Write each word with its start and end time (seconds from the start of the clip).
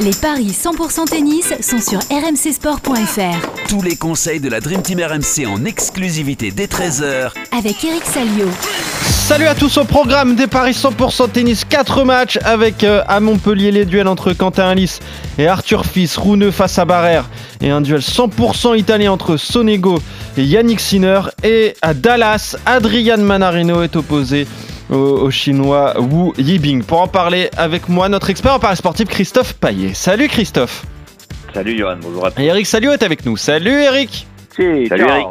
Les 0.00 0.12
paris 0.12 0.52
100% 0.52 1.10
tennis 1.10 1.52
sont 1.60 1.78
sur 1.78 1.98
rmcsport.fr. 1.98 3.68
Tous 3.68 3.82
les 3.82 3.96
conseils 3.96 4.40
de 4.40 4.48
la 4.48 4.60
Dream 4.60 4.80
Team 4.80 4.98
RMC 4.98 5.46
en 5.46 5.66
exclusivité 5.66 6.50
dès 6.50 6.64
13h 6.64 7.32
Avec 7.52 7.84
Eric 7.84 8.04
Salio. 8.06 8.46
Salut 9.02 9.44
à 9.46 9.54
tous 9.54 9.76
au 9.76 9.84
programme 9.84 10.36
des 10.36 10.46
Paris 10.46 10.72
100% 10.72 11.32
tennis. 11.32 11.66
4 11.66 12.04
matchs 12.04 12.38
avec 12.44 12.82
euh, 12.82 13.02
à 13.08 13.20
Montpellier 13.20 13.72
les 13.72 13.84
duels 13.84 14.08
entre 14.08 14.32
Quentin 14.32 14.68
Alice 14.68 15.00
et 15.36 15.46
Arthur 15.46 15.84
Fils, 15.84 16.16
Rouneux 16.16 16.50
face 16.50 16.78
à 16.78 16.86
Barrère 16.86 17.28
et 17.60 17.68
un 17.68 17.82
duel 17.82 18.00
100% 18.00 18.78
italien 18.78 19.12
entre 19.12 19.36
Sonego 19.36 20.00
et 20.38 20.44
Yannick 20.44 20.80
Sinner. 20.80 21.20
Et 21.44 21.74
à 21.82 21.92
Dallas, 21.92 22.56
Adrian 22.64 23.18
Manarino 23.18 23.82
est 23.82 23.96
opposé 23.96 24.46
au, 24.90 25.30
chinois 25.30 25.98
Wu 26.00 26.32
Yibing. 26.38 26.82
Pour 26.84 27.00
en 27.00 27.08
parler 27.08 27.50
avec 27.56 27.88
moi, 27.88 28.08
notre 28.08 28.30
expert 28.30 28.54
en 28.54 28.58
paris 28.58 28.76
sportif 28.76 29.08
Christophe 29.08 29.54
Paillet. 29.54 29.94
Salut 29.94 30.28
Christophe. 30.28 30.84
Salut 31.54 31.76
Johan, 31.76 31.96
bonjour 32.00 32.26
à 32.26 32.30
tous. 32.30 32.40
Et 32.40 32.46
Eric 32.46 32.66
Salio 32.66 32.92
est 32.92 33.02
avec 33.02 33.24
nous. 33.24 33.36
Salut 33.36 33.82
Eric. 33.82 34.26
Salut 34.56 34.88
Eric. 34.88 35.26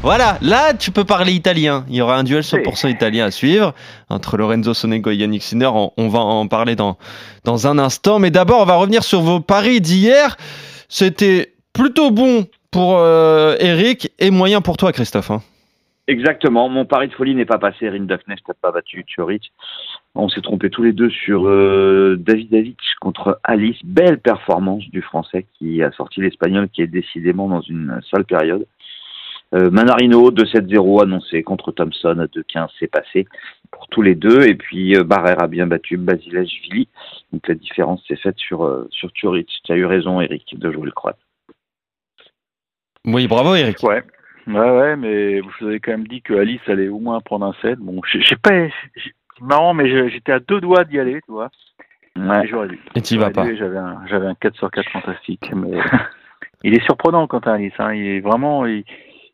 Voilà, 0.00 0.38
là 0.40 0.74
tu 0.74 0.90
peux 0.90 1.04
parler 1.04 1.32
italien. 1.32 1.84
Il 1.88 1.96
y 1.96 2.00
aura 2.00 2.16
un 2.16 2.24
duel 2.24 2.42
100% 2.42 2.88
italien 2.88 3.26
à 3.26 3.30
suivre 3.30 3.74
entre 4.08 4.36
Lorenzo 4.36 4.72
Sonego 4.72 5.10
et 5.10 5.16
Yannick 5.16 5.42
Sinner. 5.42 5.68
On, 5.96 6.08
va 6.08 6.20
en 6.20 6.46
parler 6.46 6.76
dans, 6.76 6.98
dans 7.44 7.66
un 7.66 7.78
instant. 7.78 8.18
Mais 8.20 8.30
d'abord, 8.30 8.60
on 8.60 8.64
va 8.64 8.76
revenir 8.76 9.02
sur 9.02 9.20
vos 9.20 9.40
paris 9.40 9.80
d'hier. 9.80 10.36
C'était 10.88 11.52
plutôt 11.72 12.10
bon 12.10 12.46
pour 12.70 12.98
euh, 12.98 13.56
Eric 13.58 14.12
et 14.18 14.30
moyen 14.30 14.60
pour 14.60 14.76
toi, 14.76 14.92
Christophe. 14.92 15.30
Hein. 15.30 15.42
Exactement. 16.06 16.70
Mon 16.70 16.86
pari 16.86 17.08
de 17.08 17.12
folie 17.12 17.34
n'est 17.34 17.44
pas 17.44 17.58
passé. 17.58 17.86
Erin 17.86 18.06
n'a 18.06 18.16
pas 18.60 18.72
battu 18.72 19.04
Turic. 19.04 19.52
On 20.14 20.28
s'est 20.28 20.40
trompé 20.40 20.70
tous 20.70 20.82
les 20.82 20.92
deux 20.92 21.10
sur 21.10 21.46
euh, 21.46 22.16
David 22.18 22.76
contre 23.00 23.38
Alice. 23.44 23.76
Belle 23.84 24.18
performance 24.18 24.84
du 24.90 25.02
Français 25.02 25.46
qui 25.58 25.82
a 25.82 25.92
sorti 25.92 26.20
l'Espagnol 26.20 26.68
qui 26.70 26.80
est 26.80 26.86
décidément 26.86 27.48
dans 27.48 27.60
une 27.60 28.00
sale 28.10 28.24
période. 28.24 28.66
Euh, 29.54 29.70
Manarino 29.70 30.30
2-7-0 30.30 31.02
annoncé 31.02 31.42
contre 31.42 31.72
Thompson 31.72 32.28
2-15 32.34 32.68
c'est 32.78 32.86
passé 32.86 33.26
pour 33.70 33.86
tous 33.88 34.02
les 34.02 34.14
deux 34.14 34.46
et 34.46 34.54
puis 34.54 34.94
euh, 34.94 35.04
Barrère 35.04 35.42
a 35.42 35.46
bien 35.46 35.66
battu 35.66 35.96
Basilashvili 35.96 36.86
donc 37.32 37.48
la 37.48 37.54
différence 37.54 38.04
s'est 38.06 38.16
faite 38.16 38.36
sur 38.36 38.64
euh, 38.64 38.86
sur 38.90 39.10
tu 39.10 39.26
as 39.26 39.74
eu 39.74 39.86
raison 39.86 40.20
Eric 40.20 40.54
de 40.58 40.70
jouer 40.70 40.84
le 40.84 40.92
croate 40.92 41.18
oui, 43.14 43.26
bravo 43.26 43.54
Eric. 43.54 43.82
Ouais. 43.82 44.02
Ouais, 44.46 44.70
ouais, 44.70 44.96
mais 44.96 45.38
je 45.38 45.42
vous 45.60 45.66
avais 45.68 45.80
quand 45.80 45.92
même 45.92 46.06
dit 46.06 46.22
que 46.22 46.32
Alice 46.34 46.60
allait 46.68 46.88
au 46.88 46.98
moins 46.98 47.20
prendre 47.20 47.46
un 47.46 47.54
set. 47.60 47.78
Bon, 47.78 48.00
j'ai 48.04 48.36
pas. 48.36 48.50
C'est 48.94 49.42
marrant, 49.42 49.74
mais 49.74 50.10
j'étais 50.10 50.32
à 50.32 50.40
deux 50.40 50.60
doigts 50.60 50.84
d'y 50.84 50.98
aller, 50.98 51.20
tu 51.26 51.32
vois. 51.32 51.50
Ouais. 52.16 52.46
J'aurais 52.48 52.68
dû. 52.68 52.80
Et 52.94 53.02
tu 53.02 53.18
vas 53.18 53.30
pas. 53.30 53.54
J'avais 53.54 53.76
un, 53.76 53.98
un 54.10 54.34
4 54.34 54.56
sur 54.56 54.70
4 54.70 54.90
fantastique. 54.90 55.52
Mais 55.54 55.78
il 56.64 56.74
est 56.74 56.84
surprenant, 56.84 57.26
Quentin 57.26 57.54
Alice. 57.54 57.74
Hein. 57.78 57.92
Il 57.92 58.06
est 58.06 58.20
vraiment. 58.20 58.64
Il, 58.66 58.84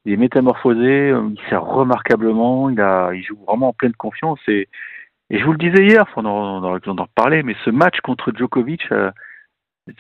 est 0.07 0.17
métamorphosé. 0.17 1.11
Il 1.11 1.41
sert 1.49 1.65
remarquablement. 1.65 2.69
Il, 2.71 2.81
a, 2.81 3.13
il 3.15 3.23
joue 3.23 3.39
vraiment 3.47 3.69
en 3.69 3.73
pleine 3.73 3.95
confiance. 3.95 4.41
Et, 4.49 4.69
et 5.31 5.39
je 5.39 5.45
vous 5.45 5.53
le 5.53 5.59
disais 5.59 5.85
hier, 5.85 6.05
on 6.17 6.25
aurait 6.25 6.81
pu 6.81 6.91
en 6.91 6.97
parler, 7.15 7.43
mais 7.43 7.57
ce 7.65 7.71
match 7.71 8.01
contre 8.03 8.33
Djokovic, 8.35 8.83
euh, 8.93 9.11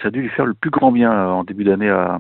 ça 0.03 0.09
a 0.09 0.11
dû 0.11 0.23
lui 0.23 0.29
faire 0.29 0.47
le 0.47 0.55
plus 0.55 0.71
grand 0.71 0.93
bien 0.93 1.13
euh, 1.13 1.31
en 1.31 1.45
début 1.45 1.65
d'année 1.65 1.89
à 1.89 2.19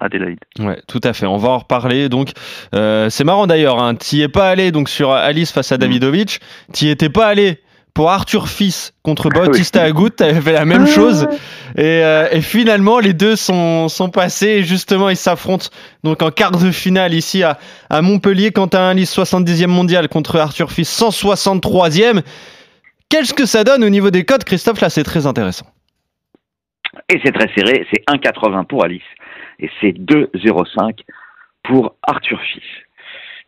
Adélaïde. 0.00 0.38
Ouais, 0.58 0.80
tout 0.88 1.00
à 1.04 1.12
fait. 1.12 1.26
On 1.26 1.36
va 1.36 1.50
en 1.50 1.58
reparler. 1.58 2.08
Donc, 2.08 2.30
euh, 2.74 3.10
c'est 3.10 3.24
marrant 3.24 3.46
d'ailleurs. 3.46 3.82
Hein. 3.82 3.94
y 4.12 4.22
es 4.22 4.28
pas 4.28 4.48
allé 4.48 4.72
donc 4.72 4.88
sur 4.88 5.12
Alice 5.12 5.52
face 5.52 5.72
à 5.72 5.76
mm. 5.76 5.80
Davidovic. 5.80 6.40
Tu 6.72 6.88
étais 6.88 7.08
pas 7.08 7.26
allé 7.26 7.60
pour 7.94 8.10
Arthur 8.10 8.48
Fils 8.48 8.94
contre 9.02 9.28
ah 9.34 9.38
Bautista 9.38 9.82
Agut. 9.82 10.10
Tu 10.16 10.22
avais 10.22 10.40
fait 10.40 10.52
la 10.52 10.64
même 10.64 10.86
chose. 10.86 11.28
Euh, 11.78 12.28
et, 12.30 12.40
finalement, 12.40 12.98
les 12.98 13.12
deux 13.12 13.36
sont, 13.36 13.88
sont 13.88 14.08
passés. 14.08 14.48
Et 14.48 14.62
justement, 14.62 15.10
ils 15.10 15.16
s'affrontent 15.16 15.66
donc 16.04 16.22
en 16.22 16.30
quart 16.30 16.52
de 16.52 16.70
finale 16.70 17.14
ici 17.14 17.42
à, 17.42 17.58
à 17.90 18.02
Montpellier. 18.02 18.50
Quentin 18.50 18.88
Alice, 18.88 19.16
70e 19.16 19.66
mondial 19.66 20.08
contre 20.08 20.38
Arthur 20.38 20.72
Fils, 20.72 21.00
163e. 21.00 22.22
Qu'est-ce 23.10 23.34
que 23.34 23.44
ça 23.44 23.62
donne 23.62 23.84
au 23.84 23.90
niveau 23.90 24.10
des 24.10 24.24
codes, 24.24 24.44
Christophe? 24.44 24.80
Là, 24.80 24.88
c'est 24.88 25.04
très 25.04 25.26
intéressant. 25.26 25.66
Et 27.10 27.20
c'est 27.22 27.32
très 27.32 27.48
serré. 27.54 27.86
C'est 27.92 28.02
1,80 28.10 28.66
pour 28.66 28.84
Alice 28.84 29.02
et 29.58 29.70
c'est 29.80 29.92
2-0-5 29.92 31.00
pour 31.62 31.96
Arthur 32.02 32.40
Fils. 32.42 32.62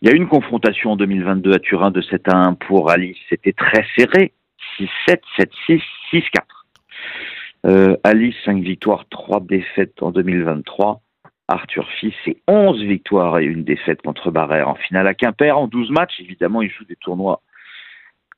Il 0.00 0.08
y 0.08 0.12
a 0.12 0.14
eu 0.14 0.18
une 0.18 0.28
confrontation 0.28 0.92
en 0.92 0.96
2022 0.96 1.52
à 1.52 1.58
Turin 1.58 1.90
de 1.90 2.00
7 2.00 2.28
à 2.28 2.36
1 2.36 2.54
pour 2.54 2.90
Alice, 2.90 3.16
c'était 3.28 3.52
très 3.52 3.86
serré, 3.96 4.32
6-7, 4.78 5.20
7-6, 5.68 5.82
6-4. 6.12 7.98
Alice, 8.04 8.36
5 8.44 8.62
victoires, 8.62 9.04
3 9.10 9.40
défaites 9.40 10.02
en 10.02 10.10
2023. 10.10 11.00
Arthur 11.48 11.88
Fils, 12.00 12.14
c'est 12.24 12.36
11 12.48 12.82
victoires 12.82 13.38
et 13.38 13.44
une 13.44 13.64
défaite 13.64 14.00
contre 14.02 14.30
Barrère 14.30 14.68
en 14.68 14.74
finale 14.74 15.06
à 15.06 15.14
Quimper 15.14 15.58
en 15.58 15.66
12 15.66 15.90
matchs. 15.90 16.20
Évidemment, 16.20 16.62
il 16.62 16.70
joue 16.70 16.84
des 16.84 16.96
tournois 16.96 17.42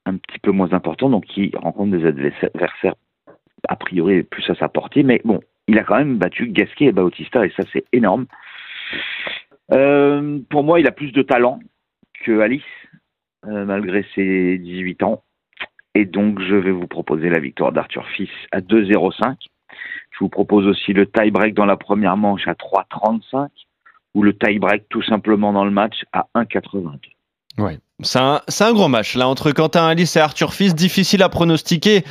un 0.07 0.17
petit 0.17 0.39
peu 0.39 0.51
moins 0.53 0.73
importants, 0.73 1.09
donc 1.09 1.25
il 1.37 1.57
rencontre 1.57 1.97
des 1.97 2.05
adversaires 2.07 2.95
a 3.69 3.77
priori 3.77 4.23
plus 4.23 4.49
à 4.51 4.55
sa 4.55 4.69
portée. 4.69 5.03
Mais 5.03 5.21
bon, 5.25 5.41
il 5.69 5.79
a 5.79 5.85
quand 5.85 5.97
même 5.97 6.19
battu 6.19 6.49
Gasquet 6.49 6.87
et 6.87 6.93
Bautista, 6.93 7.45
et 7.45 7.53
ça, 7.57 7.65
c'est 7.73 7.85
énorme. 7.93 8.27
Euh, 9.73 10.39
pour 10.49 10.63
moi, 10.63 10.81
il 10.81 10.87
a 10.87 10.93
plus 10.93 11.13
de 11.13 11.23
talent 11.23 11.59
que 12.25 12.41
Alice, 12.41 12.63
euh, 13.47 13.65
malgré 13.65 14.05
ses 14.15 14.59
18 14.59 15.03
ans. 15.03 15.23
Et 15.95 16.05
donc, 16.05 16.41
je 16.41 16.55
vais 16.55 16.71
vous 16.71 16.87
proposer 16.87 17.31
la 17.31 17.39
victoire 17.39 17.73
d'Arthur 17.73 18.07
Fils 18.09 18.31
à 18.53 18.61
2-0-5. 18.61 19.37
Je 20.11 20.19
vous 20.21 20.29
propose 20.29 20.67
aussi 20.67 20.93
le 20.93 21.07
tie-break 21.07 21.55
dans 21.55 21.65
la 21.67 21.77
première 21.77 22.17
manche 22.17 22.47
à 22.47 22.55
3-35 22.55 23.49
ou 24.15 24.23
le 24.23 24.37
tie-break 24.37 24.89
tout 24.89 25.03
simplement 25.03 25.53
dans 25.53 25.65
le 25.65 25.71
match 25.71 26.05
à 26.13 26.27
1-82. 26.35 26.99
Ouais, 27.59 27.79
c'est 28.03 28.19
un, 28.19 28.41
un, 28.61 28.73
gros 28.73 28.89
match 28.89 29.15
là 29.17 29.29
entre 29.29 29.53
Quentin 29.53 29.87
Alice 29.87 30.17
et 30.17 30.21
Arthur 30.21 30.53
Fils, 30.53 30.75
difficile 30.75 31.23
à 31.23 31.29
pronostiquer. 31.29 32.05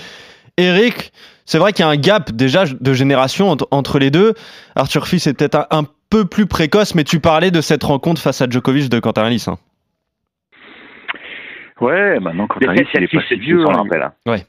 Eric, 0.57 1.11
c'est 1.45 1.59
vrai 1.59 1.72
qu'il 1.73 1.85
y 1.85 1.88
a 1.88 1.91
un 1.91 1.95
gap 1.95 2.31
déjà 2.31 2.66
de 2.66 2.94
génération 2.94 3.56
entre, 3.72 4.00
les 4.00 4.09
deux. 4.09 4.33
Arthur 4.75 5.07
Fils 5.07 5.28
est 5.28 5.38
peut-être 5.38 5.67
un, 5.69 5.83
peu 6.09 6.25
plus 6.25 6.45
précoce, 6.45 6.94
mais 6.94 7.03
tu 7.03 7.19
parlais 7.19 7.51
de 7.51 7.61
cette 7.61 7.83
rencontre 7.83 8.22
face 8.22 8.41
à 8.41 8.47
Djokovic 8.47 8.89
de 8.89 9.00
Quentin 9.00 9.23
Alice. 9.23 9.47
Hein. 9.47 9.57
Ouais, 11.81 12.19
maintenant 12.19 12.47
Quentin 12.47 12.69
Alice, 12.69 12.88
il 12.94 13.03
est 13.03 13.11
pas 13.11 13.23
si 13.28 13.35
vieux. 13.35 13.63
Hein. 13.67 13.84
Hein. 13.91 14.13
Ouais. 14.28 14.44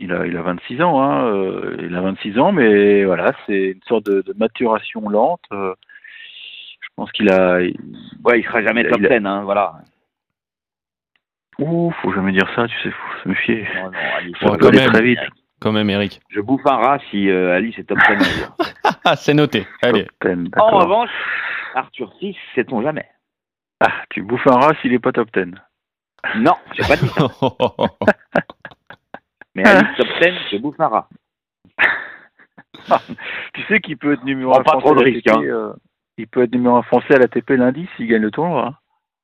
Il 0.00 0.12
a, 0.12 0.26
il 0.26 0.36
a 0.36 0.42
26 0.42 0.82
ans, 0.82 1.00
hein, 1.02 1.26
euh, 1.26 1.76
il 1.80 1.94
a 1.94 2.00
26 2.00 2.38
ans, 2.38 2.52
mais 2.52 3.04
voilà, 3.04 3.32
c'est 3.46 3.72
une 3.72 3.80
sorte 3.86 4.06
de, 4.06 4.24
maturation 4.36 5.08
lente. 5.08 5.44
Euh, 5.52 5.74
je 6.80 6.88
pense 6.96 7.12
qu'il 7.12 7.30
a. 7.30 7.58
ouais, 7.58 8.40
il 8.40 8.44
sera 8.44 8.62
jamais 8.62 8.84
top 8.88 9.00
10, 9.00 9.24
hein, 9.24 9.42
voilà. 9.44 9.74
Ouh, 11.60 11.92
faut 12.02 12.12
jamais 12.12 12.32
dire 12.32 12.50
ça, 12.56 12.66
tu 12.66 12.74
sais, 12.82 12.90
faut 12.90 13.22
se 13.22 13.28
méfier. 13.28 13.68
Non, 13.76 13.90
non, 13.90 13.98
il 14.26 14.36
faut 14.36 14.66
aller 14.66 14.86
très 14.86 15.02
vite. 15.02 15.20
Quand 15.64 15.72
même, 15.72 15.88
Eric. 15.88 16.20
Je 16.28 16.42
bouffe 16.42 16.66
un 16.66 16.76
rat 16.76 16.98
si 17.10 17.30
euh, 17.30 17.56
Alice 17.56 17.78
est 17.78 17.84
top 17.84 17.96
10. 17.96 18.50
c'est 19.16 19.32
noté. 19.32 19.66
Allez. 19.80 20.06
en 20.58 20.78
revanche, 20.78 21.08
Arthur 21.74 22.12
6, 22.20 22.36
sait-on 22.54 22.82
jamais? 22.82 23.06
Ah, 23.80 24.02
tu 24.10 24.20
bouffes 24.20 24.46
un 24.46 24.58
rat 24.58 24.74
s'il 24.82 24.92
n'est 24.92 24.98
pas 24.98 25.12
top 25.12 25.30
10. 25.34 25.54
Non, 26.36 26.52
j'ai 26.74 26.86
pas 26.86 26.96
dit 26.96 27.08
ça. 27.08 27.24
Mais 29.54 29.66
Alice 29.66 29.88
top 29.96 30.08
10, 30.20 30.32
je 30.52 30.58
bouffe 30.58 30.78
un 30.78 30.88
rat. 30.88 31.08
tu 33.54 33.62
sais 33.62 33.80
qu'il 33.80 33.96
peut 33.96 34.12
être 34.12 34.24
numéro 34.24 34.54
1 34.60 34.64
français. 34.64 34.94
de 34.96 35.02
risque, 35.02 35.30
hein. 35.30 35.40
euh, 35.44 35.72
il 36.18 36.26
peut 36.26 36.42
être 36.42 36.52
numéro 36.52 36.76
1 36.76 36.82
français 36.82 37.14
à 37.14 37.20
la 37.20 37.28
TP 37.28 37.56
lundi 37.56 37.88
s'il 37.96 38.08
gagne 38.08 38.20
le 38.20 38.30
tournoi. 38.30 38.66
Hein. 38.66 38.74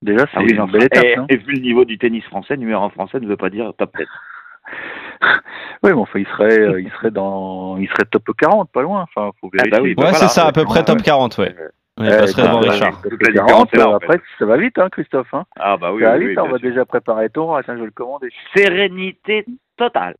Déjà, 0.00 0.24
c'est 0.32 0.38
ah 0.38 0.42
oui, 0.42 0.54
une 0.54 0.70
belle 0.70 0.84
étape. 0.84 1.04
Et, 1.04 1.18
hein. 1.18 1.26
et, 1.28 1.36
vu 1.36 1.52
le 1.52 1.60
niveau 1.60 1.84
du 1.84 1.98
tennis 1.98 2.24
français, 2.24 2.56
numéro 2.56 2.82
1 2.82 2.88
français 2.88 3.20
ne 3.20 3.26
veut 3.26 3.36
pas 3.36 3.50
dire 3.50 3.74
top 3.76 3.94
10. 3.98 4.06
Oui, 5.82 5.92
mais 5.92 6.00
enfin, 6.00 6.18
il 6.18 6.26
serait, 6.26 6.60
euh, 6.60 6.80
il 6.80 6.90
serait 6.90 7.10
dans, 7.10 7.78
il 7.78 7.88
serait 7.88 8.04
top 8.10 8.24
40, 8.36 8.70
pas 8.70 8.82
loin. 8.82 9.02
Enfin, 9.02 9.30
faut 9.40 9.48
vérifier. 9.50 9.72
Ah 9.72 9.78
bah 9.78 9.82
oui, 9.82 9.94
ouais, 9.96 10.12
c'est 10.12 10.28
ça, 10.28 10.46
à 10.46 10.52
peu 10.52 10.64
près 10.64 10.84
top 10.84 11.00
40, 11.00 11.38
ouais. 11.38 11.54
il 11.98 12.06
passerait 12.06 12.42
devant 12.42 12.60
Richard. 12.60 13.02
40, 13.02 13.74
après, 13.94 14.20
ça 14.38 14.44
va 14.44 14.58
vite, 14.58 14.78
hein, 14.78 14.88
Christophe. 14.90 15.32
Hein. 15.32 15.44
Ah 15.58 15.78
bah 15.78 15.92
oui. 15.92 16.02
Ça 16.02 16.10
va 16.10 16.18
vite, 16.18 16.38
on 16.38 16.48
va 16.48 16.58
déjà 16.58 16.84
préparer 16.84 17.30
ton 17.30 17.54
Attends, 17.54 17.74
je 17.74 17.80
vais 17.80 17.86
le 17.86 17.92
commander. 17.92 18.28
Sérénité 18.54 19.46
totale. 19.76 20.16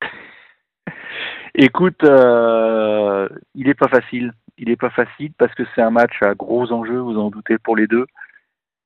Écoute, 1.54 2.02
euh, 2.04 3.28
il 3.54 3.68
est 3.68 3.74
pas 3.74 3.88
facile. 3.88 4.32
Il 4.56 4.70
est 4.70 4.76
pas 4.76 4.90
facile 4.90 5.32
parce 5.36 5.54
que 5.54 5.64
c'est 5.74 5.82
un 5.82 5.90
match 5.90 6.22
à 6.22 6.34
gros 6.34 6.72
enjeux, 6.72 6.98
vous 6.98 7.18
en 7.18 7.30
doutez, 7.30 7.58
pour 7.58 7.76
les 7.76 7.86
deux. 7.86 8.06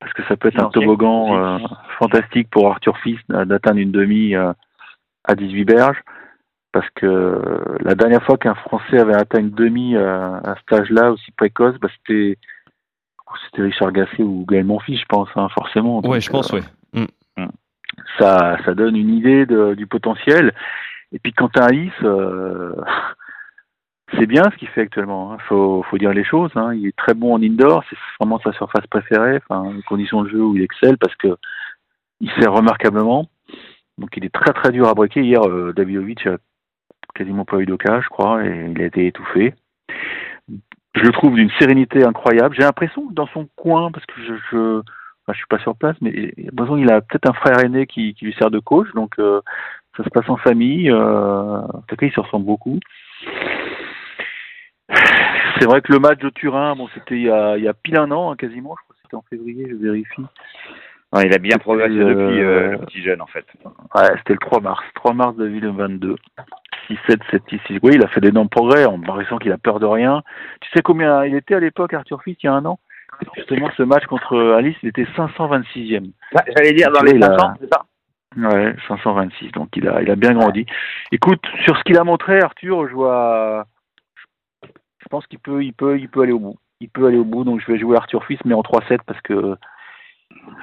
Parce 0.00 0.12
que 0.12 0.24
ça 0.24 0.36
peut 0.36 0.48
être 0.48 0.60
un 0.60 0.70
toboggan 0.70 1.36
euh, 1.36 1.58
fantastique 1.98 2.50
pour 2.50 2.68
Arthur 2.68 2.98
Fils 2.98 3.18
d'atteindre 3.28 3.78
une 3.78 3.92
demi 3.92 4.34
euh, 4.34 4.52
à 5.24 5.34
18 5.34 5.64
berges. 5.64 6.00
Parce 6.76 6.90
que 6.90 7.40
la 7.80 7.94
dernière 7.94 8.22
fois 8.22 8.36
qu'un 8.36 8.54
Français 8.54 8.98
avait 8.98 9.14
atteint 9.14 9.40
une 9.40 9.48
demi 9.48 9.96
à, 9.96 10.42
à 10.44 10.56
cet 10.56 10.78
âge-là, 10.78 11.10
aussi 11.10 11.30
précoce, 11.32 11.74
bah, 11.80 11.88
c'était 11.96 12.36
c'était 13.46 13.62
Richard 13.62 13.92
Gasset 13.92 14.22
ou 14.22 14.44
Gaël 14.46 14.66
Monfils, 14.66 14.98
je 14.98 15.06
pense, 15.08 15.30
hein, 15.36 15.48
forcément. 15.54 16.02
Oui, 16.04 16.20
je 16.20 16.28
pense, 16.28 16.52
euh, 16.52 16.60
oui. 16.92 17.06
Mm. 17.38 17.46
Ça, 18.18 18.58
ça 18.66 18.74
donne 18.74 18.94
une 18.94 19.08
idée 19.08 19.46
de, 19.46 19.72
du 19.72 19.86
potentiel. 19.86 20.52
Et 21.12 21.18
puis 21.18 21.32
Quentin 21.32 21.62
Alice, 21.62 21.92
euh, 22.02 22.74
c'est 24.18 24.26
bien 24.26 24.42
ce 24.44 24.56
qu'il 24.58 24.68
fait 24.68 24.82
actuellement. 24.82 25.30
Il 25.30 25.34
hein. 25.36 25.44
faut, 25.48 25.82
faut, 25.84 25.96
dire 25.96 26.12
les 26.12 26.24
choses. 26.24 26.50
Hein. 26.56 26.74
Il 26.74 26.86
est 26.88 26.96
très 26.96 27.14
bon 27.14 27.32
en 27.32 27.42
indoor, 27.42 27.84
c'est 27.88 27.96
vraiment 28.20 28.38
sa 28.40 28.52
surface 28.52 28.86
préférée. 28.88 29.40
Enfin, 29.48 29.72
les 29.74 29.82
conditions 29.84 30.24
de 30.24 30.28
jeu 30.28 30.42
où 30.42 30.54
il 30.54 30.62
excelle 30.62 30.98
parce 30.98 31.14
que 31.14 31.38
il 32.20 32.30
sert 32.32 32.52
remarquablement. 32.52 33.30
Donc 33.98 34.10
il 34.16 34.24
est 34.24 34.34
très 34.34 34.52
très 34.52 34.72
dur 34.72 34.88
à 34.88 34.94
breaker. 34.94 35.22
Hier, 35.22 35.42
euh, 35.42 35.72
Davidovic 35.72 36.26
a 36.26 36.36
quasiment 37.16 37.44
pas 37.44 37.58
eu 37.58 37.66
d'occasion, 37.66 38.00
je 38.00 38.08
crois, 38.08 38.44
et 38.44 38.70
il 38.70 38.80
a 38.80 38.86
été 38.86 39.06
étouffé. 39.06 39.54
Je 40.48 41.02
le 41.02 41.12
trouve 41.12 41.34
d'une 41.34 41.50
sérénité 41.58 42.04
incroyable. 42.04 42.54
J'ai 42.54 42.62
l'impression 42.62 43.08
que 43.08 43.12
dans 43.12 43.26
son 43.28 43.48
coin, 43.56 43.90
parce 43.90 44.06
que 44.06 44.14
je, 44.22 44.34
je, 44.50 45.34
suis 45.34 45.46
pas 45.48 45.58
sur 45.58 45.76
place, 45.76 45.96
mais 46.00 46.32
il 46.36 46.90
a 46.90 47.00
peut-être 47.00 47.28
un 47.28 47.34
frère 47.34 47.58
aîné 47.60 47.86
qui, 47.86 48.16
lui 48.22 48.34
sert 48.34 48.50
de 48.50 48.60
coach, 48.60 48.88
donc 48.94 49.18
euh, 49.18 49.40
ça 49.96 50.04
se 50.04 50.08
passe 50.10 50.28
en 50.28 50.36
famille. 50.36 50.90
Euh, 50.90 51.58
en 51.60 51.82
tout 51.86 51.96
cas, 51.96 52.06
il 52.06 52.12
se 52.12 52.20
ressemble 52.20 52.46
beaucoup. 52.46 52.78
C'est 55.58 55.66
vrai 55.66 55.80
que 55.80 55.92
le 55.92 55.98
match 55.98 56.18
de 56.18 56.30
Turin, 56.30 56.76
bon, 56.76 56.88
c'était 56.94 57.16
il, 57.16 57.22
y 57.22 57.30
a, 57.30 57.56
il 57.56 57.64
y 57.64 57.68
a 57.68 57.74
pile 57.74 57.98
un 57.98 58.10
an, 58.10 58.30
hein, 58.30 58.36
quasiment, 58.36 58.76
je 58.78 58.84
crois 58.84 58.94
que 58.94 59.02
c'était 59.02 59.16
en 59.16 59.24
février, 59.28 59.66
je 59.68 59.76
vérifie. 59.76 60.22
Il 61.24 61.34
a 61.34 61.38
bien 61.38 61.58
progressé 61.58 61.94
depuis 61.94 62.40
euh, 62.40 62.72
le 62.72 62.78
petit 62.78 63.02
jeune, 63.02 63.20
en 63.20 63.26
fait. 63.26 63.44
Ouais, 63.94 64.08
c'était 64.18 64.34
le 64.34 64.38
3 64.38 64.60
mars, 64.60 64.82
3 64.94 65.14
mars 65.14 65.36
2022. 65.36 66.16
6, 66.88 66.98
7, 67.08 67.20
7, 67.30 67.42
6, 67.48 67.60
6. 67.66 67.78
Oui, 67.82 67.92
il 67.94 68.04
a 68.04 68.08
fait 68.08 68.20
d'énormes 68.20 68.48
progrès 68.48 68.84
en 68.84 69.00
paraissant 69.00 69.38
qu'il 69.38 69.52
a 69.52 69.58
peur 69.58 69.80
de 69.80 69.86
rien. 69.86 70.22
Tu 70.60 70.68
sais 70.74 70.82
combien 70.82 71.24
il 71.24 71.34
était 71.34 71.54
à 71.54 71.60
l'époque, 71.60 71.94
Arthur 71.94 72.22
Fils, 72.22 72.36
il 72.42 72.46
y 72.46 72.48
a 72.48 72.54
un 72.54 72.64
an? 72.64 72.78
Justement, 73.34 73.70
ce 73.76 73.82
match 73.82 74.04
contre 74.06 74.36
Alice, 74.56 74.76
il 74.82 74.90
était 74.90 75.06
526e. 75.16 76.10
J'allais 76.56 76.72
dire 76.72 76.90
dans 76.92 77.02
les 77.02 77.18
500, 77.18 77.54
c'est 77.60 77.72
ça? 77.72 77.84
Ouais, 78.36 78.74
526. 78.88 79.52
Donc 79.52 79.68
il 79.76 79.88
a, 79.88 80.02
il 80.02 80.10
a 80.10 80.16
bien 80.16 80.34
grandi. 80.34 80.66
Écoute, 81.12 81.42
sur 81.64 81.76
ce 81.76 81.82
qu'il 81.84 81.98
a 81.98 82.04
montré, 82.04 82.40
Arthur, 82.40 82.88
je 82.88 82.92
vois, 82.94 83.64
je 84.62 85.08
pense 85.08 85.26
qu'il 85.26 85.38
peut, 85.38 85.64
il 85.64 85.72
peut, 85.72 85.98
il 85.98 86.08
peut 86.08 86.22
aller 86.22 86.32
au 86.32 86.38
bout. 86.38 86.58
Il 86.80 86.90
peut 86.90 87.06
aller 87.06 87.16
au 87.16 87.24
bout. 87.24 87.44
Donc 87.44 87.60
je 87.60 87.72
vais 87.72 87.78
jouer 87.78 87.96
Arthur 87.96 88.24
Fils, 88.24 88.38
mais 88.44 88.54
en 88.54 88.60
3-7 88.60 88.98
parce 89.06 89.20
que 89.22 89.56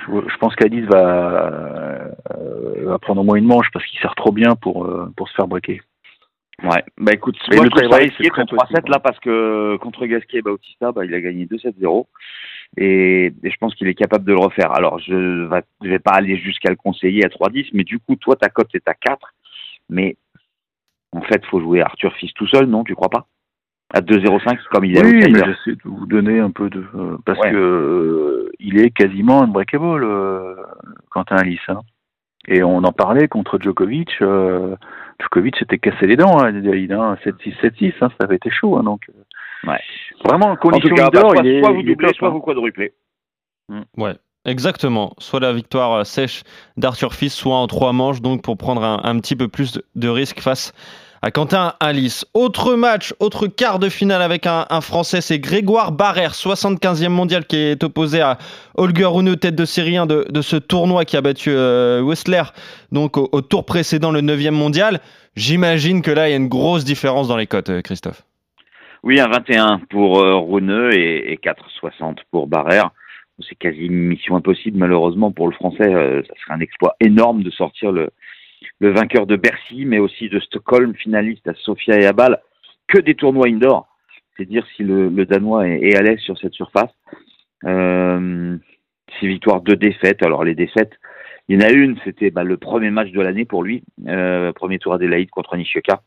je, 0.08 0.38
pense 0.38 0.56
qu'Alice 0.56 0.86
va, 0.86 1.52
euh, 2.36 2.86
va 2.86 3.00
prendre 3.00 3.22
au 3.22 3.24
moins 3.24 3.36
une 3.36 3.46
manche 3.46 3.68
parce 3.72 3.86
qu'il 3.86 4.00
sert 4.00 4.16
trop 4.16 4.32
bien 4.32 4.56
pour, 4.56 4.86
euh, 4.86 5.12
pour 5.16 5.28
se 5.30 5.34
faire 5.36 5.48
breaker. 5.48 5.82
Ouais, 6.64 6.84
bah 6.98 7.12
écoute, 7.14 7.38
mais 7.50 7.58
moi, 7.58 7.66
le 7.66 7.72
je 7.76 7.96
risqué 7.96 8.30
contre 8.30 8.56
3-7 8.56 8.90
là 8.90 9.00
parce 9.00 9.20
que 9.20 9.76
contre 9.78 10.06
Gasquet 10.06 10.38
et 10.38 10.42
Bautista, 10.42 10.92
bah, 10.92 11.04
il 11.04 11.14
a 11.14 11.20
gagné 11.20 11.46
2-7-0 11.46 12.06
et, 12.78 13.34
je 13.44 13.58
pense 13.60 13.74
qu'il 13.76 13.88
est 13.88 13.96
capable 13.96 14.24
de 14.26 14.34
le 14.34 14.40
refaire. 14.40 14.72
Alors 14.72 15.00
je 15.00 15.48
vais, 15.48 15.64
je 15.82 15.90
vais 15.90 16.00
pas 16.00 16.14
aller 16.14 16.38
jusqu'à 16.38 16.70
le 16.70 16.76
conseiller 16.76 17.26
à 17.26 17.30
3-10, 17.30 17.70
mais 17.74 17.84
du 17.84 18.00
coup, 18.00 18.16
toi 18.16 18.36
ta 18.36 18.50
cote 18.50 18.74
est 18.76 18.88
à 18.88 18.94
4, 18.94 19.34
mais 19.90 20.16
en 21.12 21.22
fait, 21.22 21.44
faut 21.46 21.60
jouer 21.60 21.82
Arthur 21.82 22.14
Fils 22.16 22.34
tout 22.34 22.48
seul, 22.48 22.66
non 22.66 22.84
Tu 22.84 22.96
crois 22.96 23.10
pas? 23.10 23.28
À 23.94 24.02
2-0-5 24.02 24.58
comme 24.72 24.86
il 24.86 24.98
est. 24.98 25.06
Oui, 25.06 25.32
mais 25.32 25.40
j'essaie 25.40 25.76
de 25.76 25.82
vous 25.86 26.08
donner 26.08 26.40
un 26.40 26.50
peu 26.50 26.70
de 26.70 26.84
euh, 26.96 27.18
parce 27.26 27.40
que 27.40 27.56
euh, 27.56 28.52
il 28.60 28.80
est 28.80 28.90
quasiment 28.90 29.44
unbreakable, 29.44 30.04
euh, 30.04 30.56
Quentin 31.12 31.36
Alice. 31.36 31.60
Hein. 31.68 31.82
Et 32.48 32.64
on 32.64 32.78
en 32.78 32.92
parlait 32.92 33.28
contre 33.28 33.60
Djokovic. 33.60 34.10
Euh, 34.22 34.76
Djokovic 35.20 35.58
s'était 35.58 35.78
cassé 35.78 36.08
les 36.08 36.18
dents, 36.18 36.40
hein, 36.40 36.52
7-6, 36.52 37.18
7-6, 37.62 37.94
hein, 38.02 38.10
ça 38.10 38.26
avait 38.26 38.36
été 38.36 38.50
chaud. 38.50 38.78
Hein, 38.78 38.84
donc, 38.84 39.02
euh. 39.10 39.70
ouais. 39.70 39.80
Vraiment, 40.26 40.48
en 40.48 40.56
condition 40.56 40.94
en 40.94 40.96
cas, 40.96 41.10
bah, 41.12 41.22
soit, 41.22 41.38
il 41.44 41.48
est, 41.48 41.62
soit 41.62 41.72
vous 41.72 41.84
doublez, 41.84 42.14
soit 42.16 42.30
vous 42.30 42.42
quadruplez. 42.42 42.94
Mm. 43.70 43.82
Ouais. 43.98 44.14
Exactement, 44.46 45.14
soit 45.20 45.40
la 45.40 45.54
victoire 45.54 46.06
sèche 46.06 46.44
d'Arthur 46.76 47.14
Fils, 47.14 47.34
soit 47.34 47.56
en 47.56 47.68
trois 47.68 47.94
manches, 47.94 48.22
donc 48.22 48.42
pour 48.42 48.58
prendre 48.58 48.84
un, 48.84 49.00
un 49.02 49.18
petit 49.20 49.38
peu 49.38 49.48
plus 49.48 49.80
de 49.96 50.10
risque 50.10 50.42
face 50.42 50.74
à 51.24 51.32
Quentin 51.32 51.74
Alice. 51.80 52.26
Autre 52.34 52.76
match, 52.76 53.14
autre 53.22 53.48
quart 53.48 53.80
de 53.80 53.88
finale 53.88 54.22
avec 54.22 54.46
un, 54.46 54.66
Français, 54.82 55.22
c'est 55.22 55.40
Grégoire 55.40 55.94
Barrère, 55.94 56.34
75e 56.34 57.08
mondial, 57.08 57.46
qui 57.46 57.56
est 57.56 57.82
opposé 57.82 58.20
à 58.20 58.38
Holger 58.76 59.06
Rune, 59.06 59.38
tête 59.38 59.56
de 59.56 59.64
série 59.64 59.96
1 59.96 60.06
de, 60.06 60.42
ce 60.42 60.58
tournoi 60.58 61.06
qui 61.06 61.16
a 61.16 61.22
battu 61.22 61.50
euh, 61.52 62.04
donc 62.92 63.18
au, 63.18 63.42
tour 63.42 63.66
précédent, 63.66 64.12
le 64.12 64.20
9e 64.20 64.52
mondial. 64.52 65.00
J'imagine 65.38 66.02
que 66.02 66.12
là, 66.12 66.28
il 66.28 66.32
y 66.32 66.34
a 66.34 66.38
une 66.38 66.50
grosse 66.50 66.84
différence 66.84 67.30
dans 67.30 67.38
les 67.38 67.48
cotes, 67.48 67.70
euh, 67.70 67.82
Christophe. 67.82 68.24
Oui, 69.04 69.22
un 69.22 69.30
21 69.30 69.80
pour 69.90 70.20
euh, 70.20 70.92
et, 70.92 71.32
et 71.32 71.38
4,60 71.38 72.18
pour 72.32 72.48
Barrère. 72.48 72.90
C'est 73.48 73.56
quasi 73.56 73.80
une 73.80 73.94
mission 73.94 74.36
impossible, 74.36 74.78
malheureusement, 74.78 75.32
pour 75.32 75.48
le 75.48 75.54
Français. 75.54 75.90
ça 75.90 76.34
serait 76.44 76.54
un 76.54 76.60
exploit 76.60 76.98
énorme 77.00 77.44
de 77.44 77.50
sortir 77.50 77.94
le, 77.94 78.10
le 78.80 78.92
vainqueur 78.92 79.26
de 79.26 79.36
Bercy, 79.36 79.86
mais 79.86 80.00
aussi 80.00 80.30
de 80.30 80.40
Stockholm, 80.40 80.94
finaliste 80.96 81.48
à 81.48 81.54
Sofia 81.56 82.00
et 82.00 82.06
à 82.06 82.14
Bâle, 82.14 82.40
que 82.88 83.00
des 83.00 83.16
tournois 83.16 83.48
indoor. 83.48 83.88
C'est 84.38 84.46
dire 84.46 84.66
si 84.76 84.84
le, 84.84 85.10
Danois 85.26 85.68
est, 85.68 85.96
à 85.96 86.02
l'aise 86.02 86.20
sur 86.20 86.38
cette 86.38 86.54
surface. 86.54 86.92
Euh, 87.66 88.58
six 89.20 89.28
victoires, 89.28 89.62
deux 89.62 89.76
défaites. 89.76 90.24
Alors 90.26 90.44
les 90.44 90.56
défaites, 90.56 90.94
il 91.48 91.62
y 91.62 91.64
en 91.64 91.68
a 91.68 91.72
une, 91.72 91.98
c'était 92.04 92.32
bah, 92.32 92.44
le 92.44 92.58
premier 92.58 92.90
match 92.90 93.12
de 93.12 93.22
l'année 93.22 93.46
pour 93.46 93.64
lui, 93.64 93.84
euh, 94.08 94.52
premier 94.54 94.80
tour 94.80 94.94
Adélaïde 94.94 95.30
contre 95.30 95.56
Nishioka. 95.56 96.02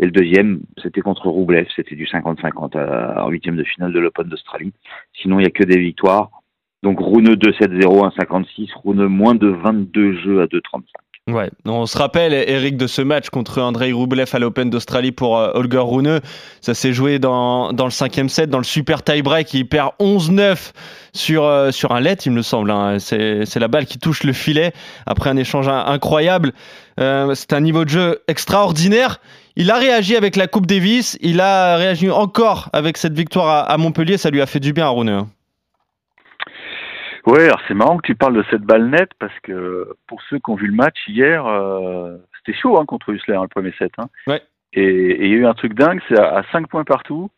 Et 0.00 0.04
le 0.04 0.12
deuxième, 0.12 0.60
c'était 0.80 1.00
contre 1.00 1.28
Roublev, 1.28 1.66
c'était 1.74 1.96
du 1.96 2.06
50-50 2.06 2.78
en 3.18 3.28
huitième 3.30 3.56
de 3.56 3.64
finale 3.64 3.92
de 3.92 3.98
l'Open 3.98 4.28
d'Australie. 4.28 4.72
Sinon, 5.12 5.40
il 5.40 5.42
n'y 5.42 5.48
a 5.48 5.50
que 5.50 5.64
des 5.64 5.78
victoires. 5.78 6.30
Donc 6.84 7.00
Rune 7.00 7.34
2-7-0, 7.34 8.16
1-56, 8.16 8.70
Rune 8.84 9.06
moins 9.08 9.34
de 9.34 9.48
22 9.48 10.20
jeux 10.20 10.40
à 10.40 10.46
2-35. 10.46 10.82
On 11.66 11.86
se 11.86 11.98
rappelle, 11.98 12.32
Eric, 12.32 12.76
de 12.76 12.86
ce 12.86 13.02
match 13.02 13.28
contre 13.28 13.60
Andrei 13.60 13.92
Rublev 13.92 14.30
à 14.32 14.38
l'Open 14.38 14.70
d'Australie 14.70 15.12
pour 15.12 15.38
euh, 15.38 15.50
Holger 15.54 15.82
Rune. 15.82 16.20
Ça 16.60 16.74
s'est 16.74 16.92
joué 16.92 17.18
dans, 17.18 17.72
dans 17.72 17.84
le 17.84 17.90
cinquième 17.90 18.28
set, 18.28 18.48
dans 18.48 18.58
le 18.58 18.64
super 18.64 19.02
tie-break. 19.02 19.52
Il 19.54 19.68
perd 19.68 19.90
11-9 20.00 20.72
sur, 21.12 21.44
euh, 21.44 21.70
sur 21.70 21.92
un 21.92 22.00
let, 22.00 22.14
il 22.24 22.32
me 22.32 22.42
semble. 22.42 22.70
Hein. 22.70 22.98
C'est 22.98 23.58
la 23.58 23.68
balle 23.68 23.86
qui 23.86 23.98
touche 23.98 24.24
le 24.24 24.32
filet 24.32 24.72
après 25.06 25.30
un 25.30 25.36
échange 25.36 25.68
incroyable. 25.68 26.52
Euh, 26.98 27.34
c'est 27.34 27.52
un 27.52 27.60
niveau 27.60 27.84
de 27.84 27.90
jeu 27.90 28.18
extraordinaire. 28.28 29.20
Il 29.56 29.70
a 29.70 29.76
réagi 29.76 30.16
avec 30.16 30.36
la 30.36 30.46
Coupe 30.46 30.66
Davis. 30.66 31.18
Il 31.20 31.40
a 31.40 31.76
réagi 31.76 32.10
encore 32.10 32.70
avec 32.72 32.96
cette 32.96 33.14
victoire 33.14 33.48
à, 33.48 33.60
à 33.62 33.76
Montpellier. 33.76 34.16
Ça 34.16 34.30
lui 34.30 34.40
a 34.40 34.46
fait 34.46 34.60
du 34.60 34.72
bien 34.72 34.86
à 34.86 34.90
Rune. 34.90 35.26
Ouais, 37.26 37.44
alors 37.44 37.60
c'est 37.66 37.74
marrant 37.74 37.96
que 37.98 38.06
tu 38.06 38.14
parles 38.14 38.36
de 38.36 38.44
cette 38.50 38.62
balle 38.62 38.88
nette 38.88 39.12
parce 39.18 39.38
que 39.42 39.94
pour 40.06 40.20
ceux 40.22 40.38
qui 40.38 40.50
ont 40.50 40.54
vu 40.54 40.66
le 40.66 40.74
match 40.74 40.96
hier, 41.08 41.46
euh, 41.46 42.16
c'était 42.38 42.58
chaud 42.58 42.78
hein, 42.78 42.86
contre 42.86 43.10
Hussler 43.10 43.36
hein, 43.36 43.42
le 43.42 43.48
premier 43.48 43.72
set. 43.78 43.92
Hein. 43.98 44.08
Ouais. 44.26 44.42
Et 44.72 45.24
il 45.24 45.30
y 45.30 45.34
a 45.34 45.38
eu 45.38 45.46
un 45.46 45.54
truc 45.54 45.74
dingue, 45.74 46.00
c'est 46.08 46.18
à, 46.18 46.44
5 46.52 46.68
points 46.68 46.84
partout. 46.84 47.30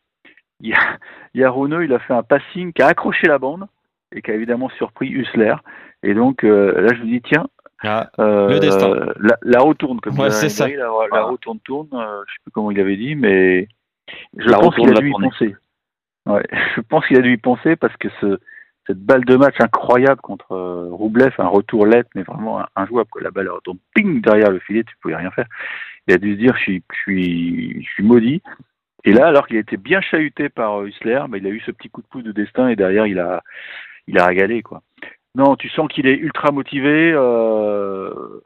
Il 0.60 0.68
y, 0.68 0.74
a, 0.74 0.98
il 1.34 1.40
y 1.40 1.44
a 1.44 1.52
il 1.82 1.92
a 1.94 1.98
fait 2.00 2.12
un 2.12 2.22
passing 2.22 2.72
qui 2.72 2.82
a 2.82 2.88
accroché 2.88 3.26
la 3.26 3.38
bande 3.38 3.66
et 4.12 4.20
qui 4.20 4.30
a 4.30 4.34
évidemment 4.34 4.68
surpris 4.70 5.08
Hussler. 5.08 5.54
Et 6.02 6.14
donc 6.14 6.44
euh, 6.44 6.80
là, 6.80 6.94
je 6.94 7.02
me 7.02 7.06
dis, 7.06 7.22
tiens, 7.22 7.46
ah, 7.82 8.10
euh, 8.18 8.48
le 8.48 8.60
destin. 8.60 8.94
La, 9.20 9.38
la 9.42 9.60
roue 9.60 9.74
tourne, 9.74 10.00
comme 10.00 10.18
ouais, 10.18 10.30
c'est 10.30 10.50
ça. 10.50 10.68
La, 10.68 10.90
la, 11.10 11.22
roue 11.22 11.38
tourne, 11.38 11.60
tourne. 11.60 11.88
Euh, 11.94 12.22
je 12.26 12.32
sais 12.32 12.40
plus 12.44 12.52
comment 12.52 12.70
il 12.70 12.80
avait 12.80 12.96
dit, 12.96 13.14
mais 13.14 13.68
je 14.36 14.50
pense 14.50 14.74
qu'il 14.74 14.90
a 14.90 15.00
dû 15.00 15.08
y 15.08 15.12
penser. 15.12 15.56
Ouais, 16.26 16.42
je 16.76 16.80
pense 16.82 17.06
qu'il 17.06 17.18
a 17.18 17.22
dû 17.22 17.32
y 17.32 17.38
penser 17.38 17.76
parce 17.76 17.96
que 17.96 18.08
ce, 18.20 18.38
cette 18.90 19.04
balle 19.04 19.24
de 19.24 19.36
match 19.36 19.54
incroyable 19.60 20.20
contre 20.20 20.50
euh, 20.50 20.88
Roublev, 20.90 21.32
un 21.38 21.46
retour 21.46 21.86
let, 21.86 22.02
mais 22.16 22.24
vraiment 22.24 22.64
injouable, 22.74 23.08
que 23.14 23.22
la 23.22 23.30
balle 23.30 23.48
retourne 23.48 23.78
ping 23.94 24.20
derrière 24.20 24.50
le 24.50 24.58
filet, 24.58 24.82
tu 24.82 24.96
pouvais 25.00 25.14
rien 25.14 25.30
faire. 25.30 25.46
Il 26.08 26.14
a 26.14 26.18
dû 26.18 26.32
se 26.34 26.38
dire, 26.38 26.56
je 26.56 26.62
suis, 26.62 26.82
je 26.92 26.98
suis, 26.98 27.82
je 27.84 27.88
suis 27.88 28.02
maudit. 28.02 28.42
Et 29.04 29.12
là, 29.12 29.28
alors 29.28 29.46
qu'il 29.46 29.58
a 29.58 29.60
été 29.60 29.76
bien 29.76 30.00
chahuté 30.00 30.48
par 30.48 30.80
euh, 30.80 30.86
Hussler, 30.86 31.22
bah, 31.28 31.38
il 31.38 31.46
a 31.46 31.50
eu 31.50 31.60
ce 31.60 31.70
petit 31.70 31.88
coup 31.88 32.02
de 32.02 32.06
pouce 32.08 32.24
de 32.24 32.32
destin 32.32 32.68
et 32.68 32.74
derrière, 32.74 33.06
il 33.06 33.20
a, 33.20 33.42
il 34.08 34.18
a 34.18 34.26
régalé, 34.26 34.62
quoi. 34.62 34.82
Non, 35.36 35.54
tu 35.54 35.68
sens 35.68 35.86
qu'il 35.88 36.08
est 36.08 36.16
ultra 36.16 36.50
motivé. 36.50 37.12
Euh, 37.14 38.42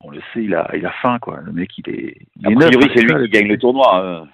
on 0.00 0.10
le 0.10 0.20
sait, 0.34 0.44
il 0.44 0.54
a, 0.54 0.70
il 0.76 0.84
a 0.84 0.92
faim, 1.00 1.18
quoi. 1.18 1.40
Le 1.42 1.52
mec, 1.52 1.70
il 1.78 1.88
est. 1.88 2.18
Il 2.36 2.46
a 2.46 2.50
priori, 2.50 2.90
c'est 2.94 3.02
lui 3.02 3.24
qui 3.24 3.30
gagne 3.30 3.48
le 3.48 3.56
tournoi. 3.56 4.04
Euh. 4.04 4.24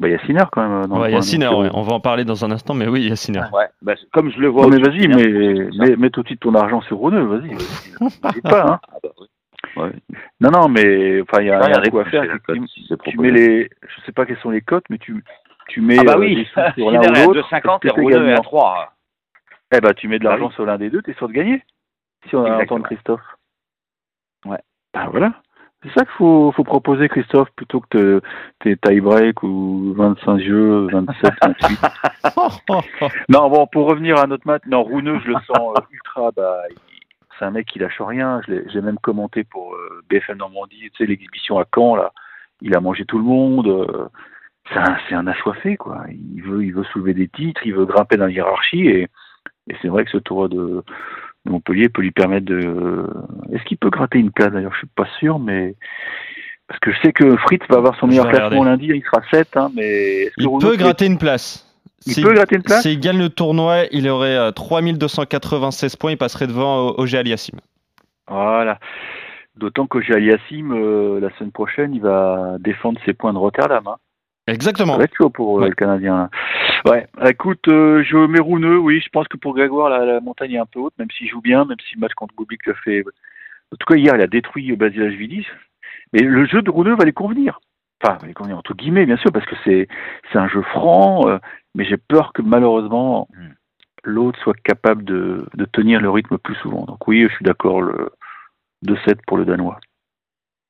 Bah, 0.00 0.08
il 0.08 0.12
y 0.12 0.14
a 0.14 0.26
Sinner 0.26 0.44
quand 0.50 0.68
même. 0.68 0.86
Dans 0.86 1.00
ouais, 1.00 1.10
il 1.10 1.14
y 1.14 1.16
a 1.16 1.22
Sinner, 1.22 1.48
ouais. 1.48 1.70
on 1.72 1.82
va 1.82 1.92
en 1.92 2.00
parler 2.00 2.24
dans 2.24 2.44
un 2.44 2.50
instant, 2.50 2.74
mais 2.74 2.88
oui, 2.88 3.02
il 3.02 3.08
y 3.08 3.12
a 3.12 3.16
Sinner. 3.16 3.44
Ouais, 3.52 3.68
bah, 3.80 3.94
comme 4.12 4.30
je 4.32 4.38
le 4.40 4.48
vois. 4.48 4.62
Non, 4.62 4.70
mais 4.70 4.78
vas-y, 4.78 5.06
mais, 5.06 5.96
mets, 5.96 6.10
tout 6.10 6.22
de 6.22 6.26
suite 6.26 6.40
ton 6.40 6.54
argent 6.54 6.80
sur 6.82 6.96
Roneux, 6.96 7.24
vas-y. 7.24 7.50
N'hésite 8.00 8.42
pas, 8.42 8.72
hein. 8.72 8.80
Ah, 8.88 8.96
bah, 9.02 9.82
ouais. 9.84 9.92
Non, 10.40 10.50
non, 10.50 10.68
mais 10.68 11.20
enfin, 11.20 11.42
il 11.42 11.46
y 11.46 11.50
a, 11.50 11.60
y 11.60 11.72
a 11.72 11.80
rien 11.80 12.00
à 12.00 12.04
faire. 12.06 12.24
Si 12.66 12.88
tu, 13.04 13.18
mets 13.18 13.30
les, 13.30 13.70
je 13.82 14.00
sais 14.04 14.12
pas 14.12 14.26
quelles 14.26 14.38
sont 14.38 14.50
les 14.50 14.62
cotes, 14.62 14.86
mais 14.90 14.98
tu, 14.98 15.22
tu 15.68 15.80
mets 15.80 15.98
ah 16.00 16.04
bah 16.04 16.16
oui. 16.18 16.34
des 16.34 16.44
sous 16.44 16.60
sur 16.76 16.90
l'un 16.90 17.00
ou 17.00 17.32
l'autre. 17.32 17.48
2,50 17.50 18.26
et 18.26 18.30
est 18.30 18.32
à 18.32 18.40
3. 18.40 18.92
Eh 19.76 19.80
bah, 19.80 19.94
tu 19.94 20.08
mets 20.08 20.18
de 20.18 20.24
l'argent 20.24 20.50
sur 20.50 20.66
l'un 20.66 20.78
des 20.78 20.90
deux, 20.90 21.02
t'es 21.02 21.14
sûr 21.14 21.28
de 21.28 21.32
gagner? 21.32 21.62
Si 22.28 22.36
on 22.36 22.44
a 22.44 22.62
entendre 22.62 22.84
Christophe. 22.84 23.22
Ouais. 24.44 24.58
Bah 24.92 25.08
voilà. 25.10 25.34
C'est 25.84 25.92
ça 25.92 26.04
qu'il 26.06 26.14
faut, 26.14 26.50
faut, 26.52 26.64
proposer, 26.64 27.08
Christophe, 27.08 27.50
plutôt 27.56 27.80
que 27.80 28.22
tes 28.60 28.76
tie-break 28.76 29.42
ou 29.42 29.92
25 29.94 30.40
jeux, 30.40 30.86
27, 30.90 31.32
28. 31.42 31.78
non, 33.28 33.50
bon, 33.50 33.66
pour 33.66 33.88
revenir 33.88 34.18
à 34.18 34.26
notre 34.26 34.46
match, 34.46 34.62
non, 34.66 34.82
Rouneux, 34.82 35.20
je 35.24 35.28
le 35.28 35.34
sens 35.46 35.74
euh, 35.76 35.82
ultra, 35.90 36.30
bah, 36.34 36.56
c'est 37.38 37.44
un 37.44 37.50
mec 37.50 37.66
qui 37.66 37.78
lâche 37.78 38.00
rien. 38.00 38.40
J'ai 38.48 38.80
même 38.80 38.98
commenté 38.98 39.44
pour 39.44 39.74
euh, 39.74 40.02
BFM 40.08 40.38
Normandie, 40.38 40.90
tu 40.92 40.96
sais, 40.98 41.06
l'exhibition 41.06 41.58
à 41.58 41.66
Caen, 41.74 41.96
là. 41.96 42.12
Il 42.62 42.74
a 42.74 42.80
mangé 42.80 43.04
tout 43.04 43.18
le 43.18 43.24
monde. 43.24 43.66
euh, 43.66 44.08
c'est 44.72 45.14
un, 45.14 45.26
assoiffé, 45.26 45.76
quoi. 45.76 46.04
Il 46.08 46.42
veut, 46.42 46.64
il 46.64 46.72
veut 46.72 46.84
soulever 46.84 47.12
des 47.12 47.28
titres, 47.28 47.60
il 47.66 47.74
veut 47.74 47.84
grimper 47.84 48.16
dans 48.16 48.24
la 48.24 48.30
hiérarchie. 48.30 48.86
Et, 48.86 49.08
et 49.68 49.76
c'est 49.82 49.88
vrai 49.88 50.04
que 50.06 50.10
ce 50.10 50.18
tour 50.18 50.48
de 50.48 50.82
Montpellier 51.46 51.88
peut 51.88 52.02
lui 52.02 52.10
permettre 52.10 52.46
de. 52.46 53.06
Est-ce 53.52 53.62
qu'il 53.64 53.76
peut 53.76 53.90
gratter 53.90 54.18
une 54.18 54.30
place 54.30 54.52
d'ailleurs 54.52 54.72
Je 54.72 54.78
suis 54.78 54.86
pas 54.94 55.06
sûr, 55.18 55.38
mais. 55.38 55.74
Parce 56.66 56.80
que 56.80 56.92
je 56.92 56.98
sais 57.02 57.12
que 57.12 57.36
Fritz 57.36 57.60
va 57.68 57.76
avoir 57.76 57.94
son 57.96 58.06
Je 58.06 58.12
meilleur 58.12 58.28
classement 58.28 58.64
lundi, 58.64 58.86
il 58.86 59.02
sera 59.02 59.20
7, 59.30 59.56
hein, 59.56 59.70
mais. 59.74 60.30
Il 60.38 60.46
Renaud 60.48 60.58
peut 60.60 60.76
gratter 60.76 61.06
une 61.06 61.18
place. 61.18 61.66
Il 62.06 62.22
peut 62.22 62.32
gratter 62.34 62.56
une 62.56 62.62
place 62.62 62.82
S'il 62.82 63.00
gagne 63.00 63.18
le 63.18 63.28
tournoi, 63.30 63.84
il 63.90 64.08
aurait 64.08 64.36
euh, 64.36 64.50
3296 64.50 65.96
points, 65.96 66.10
il 66.12 66.16
passerait 66.18 66.46
devant 66.46 66.88
euh, 66.88 66.92
OG 67.02 67.14
Aliassim. 67.14 67.56
Voilà. 68.28 68.78
D'autant 69.56 69.86
que 69.86 70.00
chez 70.02 70.14
Aliassim, 70.14 70.72
euh, 70.72 71.20
la 71.20 71.30
semaine 71.36 71.52
prochaine, 71.52 71.94
il 71.94 72.00
va 72.02 72.56
défendre 72.60 72.98
ses 73.06 73.12
points 73.14 73.32
de 73.32 73.38
Rotterdam. 73.38 73.86
Hein. 73.86 73.96
Ça 74.48 74.52
Exactement. 74.54 74.96
va 74.98 75.04
être 75.04 75.14
chaud 75.16 75.30
pour 75.30 75.58
euh, 75.58 75.62
Ouais. 75.62 75.68
le 75.68 75.74
Canadien. 75.74 76.16
là. 76.16 76.30
Ouais, 76.84 77.06
écoute, 77.26 77.66
euh, 77.68 78.02
je 78.04 78.16
mets 78.26 78.40
Rouneux, 78.40 78.76
oui, 78.76 79.00
je 79.00 79.08
pense 79.08 79.26
que 79.28 79.38
pour 79.38 79.54
Grégoire, 79.54 79.88
la, 79.88 80.20
montagne 80.20 80.52
est 80.52 80.58
un 80.58 80.66
peu 80.66 80.80
haute, 80.80 80.92
même 80.98 81.10
s'il 81.10 81.28
joue 81.28 81.40
bien, 81.40 81.64
même 81.64 81.78
si 81.88 81.94
le 81.94 82.00
match 82.00 82.12
contre 82.12 82.34
Bubik 82.36 82.66
le 82.66 82.74
fait. 82.74 83.02
En 83.72 83.76
tout 83.76 83.86
cas, 83.86 83.96
hier, 83.96 84.14
il 84.14 84.20
a 84.20 84.26
détruit 84.26 84.76
Basilashvili. 84.76 85.46
Mais 86.12 86.20
le 86.20 86.44
jeu 86.44 86.60
de 86.60 86.70
Rouneux 86.70 86.94
va 86.94 87.04
lui 87.04 87.14
convenir. 87.14 87.58
Enfin, 88.02 88.18
va 88.20 88.26
lui 88.26 88.34
convenir 88.34 88.58
entre 88.58 88.74
guillemets, 88.74 89.06
bien 89.06 89.16
sûr, 89.16 89.32
parce 89.32 89.46
que 89.46 89.56
c'est 89.64 89.88
c'est 90.30 90.38
un 90.38 90.48
jeu 90.48 90.60
franc, 90.60 91.26
euh, 91.26 91.38
mais 91.74 91.86
j'ai 91.86 91.96
peur 91.96 92.34
que 92.34 92.42
malheureusement, 92.42 93.28
l'autre 94.02 94.38
soit 94.40 94.56
capable 94.62 95.04
de, 95.04 95.46
de 95.54 95.64
tenir 95.64 96.02
le 96.02 96.10
rythme 96.10 96.36
plus 96.36 96.56
souvent. 96.56 96.84
Donc 96.84 97.08
oui, 97.08 97.26
je 97.28 97.34
suis 97.34 97.44
d'accord, 97.44 97.80
le 97.80 98.10
2-7 98.86 99.20
pour 99.26 99.38
le 99.38 99.46
Danois. 99.46 99.80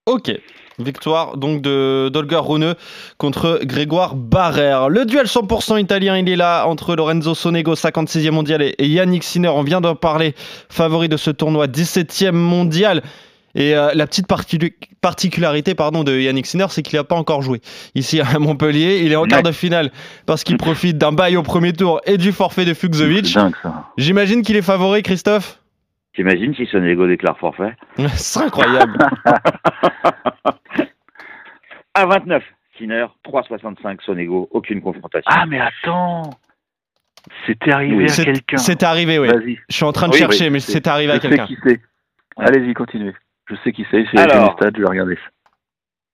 Ok. 0.07 0.31
Victoire 0.79 1.37
donc 1.37 1.63
de 1.63 2.11
d'Olga 2.13 2.41
Rune 2.41 2.75
contre 3.17 3.61
Grégoire 3.63 4.17
Barrère. 4.17 4.89
Le 4.89 5.07
duel 5.07 5.27
100% 5.27 5.81
italien, 5.81 6.19
il 6.19 6.29
est 6.29 6.37
là 6.37 6.67
entre 6.67 6.95
Lorenzo 6.97 7.35
Sonego, 7.35 7.75
56e 7.75 8.31
mondial, 8.33 8.61
et 8.61 8.75
et 8.79 8.89
Yannick 8.89 9.23
Sinner. 9.25 9.49
On 9.49 9.63
vient 9.63 9.81
d'en 9.81 9.95
parler, 9.95 10.35
favori 10.69 11.09
de 11.09 11.17
ce 11.17 11.31
tournoi, 11.31 11.69
17e 11.69 12.33
mondial. 12.33 13.03
Et 13.55 13.77
euh, 13.77 13.93
la 13.95 14.07
petite 14.09 14.27
particu- 14.29 14.75
particularité 15.01 15.77
pardon, 15.77 16.03
de 16.03 16.19
Yannick 16.19 16.47
Sinner, 16.47 16.67
c'est 16.71 16.83
qu'il 16.83 16.99
n'a 16.99 17.05
pas 17.05 17.15
encore 17.15 17.41
joué. 17.41 17.61
Ici 17.95 18.21
à 18.21 18.39
Montpellier, 18.41 19.03
il 19.05 19.13
est 19.13 19.17
en 19.17 19.25
quart 19.25 19.43
de 19.45 19.53
finale 19.53 19.93
parce 20.27 20.43
qu'il 20.45 20.57
profite 20.59 20.99
d'un 20.99 21.13
bail 21.13 21.37
au 21.37 21.43
premier 21.45 21.73
tour 21.73 22.01
et 22.05 22.19
du 22.19 22.33
forfait 22.33 22.65
de 22.65 22.75
Fuxovic. 22.75 23.27
J'imagine 23.97 24.43
qu'il 24.43 24.57
est 24.57 24.63
favori, 24.63 25.03
Christophe? 25.05 25.61
T'imagines 26.15 26.55
si 26.55 26.67
Sonego 26.67 27.07
déclare 27.07 27.39
forfait 27.39 27.75
C'est 28.15 28.41
incroyable. 28.41 28.97
À 31.95 32.07
29, 32.07 32.43
Sinner, 32.77 33.07
3,65 33.25 34.01
Sonego, 34.03 34.49
aucune 34.51 34.81
confrontation. 34.81 35.31
Ah 35.33 35.47
mais 35.47 35.61
attends 35.61 36.31
C'était 37.47 37.73
arrivé 37.73 37.97
Oui, 37.97 38.05
à 38.05 38.09
C'est- 38.09 38.25
quelqu'un. 38.25 38.57
C'est 38.57 38.83
arrivé, 38.83 39.19
oui. 39.19 39.29
Vas-y. 39.29 39.59
Je 39.69 39.77
suis 39.77 39.85
en 39.85 39.93
train 39.93 40.09
de 40.09 40.13
Oui, 40.13 40.19
chercher, 40.19 40.45
oui, 40.47 40.51
mais 40.51 40.61
c'est- 40.61 40.87
arrivé 40.89 41.13
à 41.13 41.17
Je 41.17 41.21
sais 41.21 41.29
quelqu'un. 41.29 41.47
qui 41.47 41.57
c'est. 41.65 41.81
Allez-y, 42.37 42.75
continuez. 42.75 43.15
Je 43.49 43.55
sais 43.63 43.73
qui 43.73 43.87
c'est, 43.91 44.05
c'est 44.11 44.19
stade, 44.23 44.75
je 44.77 44.81
vais 44.83 44.89
regarder 44.89 45.15
ça. 45.17 45.31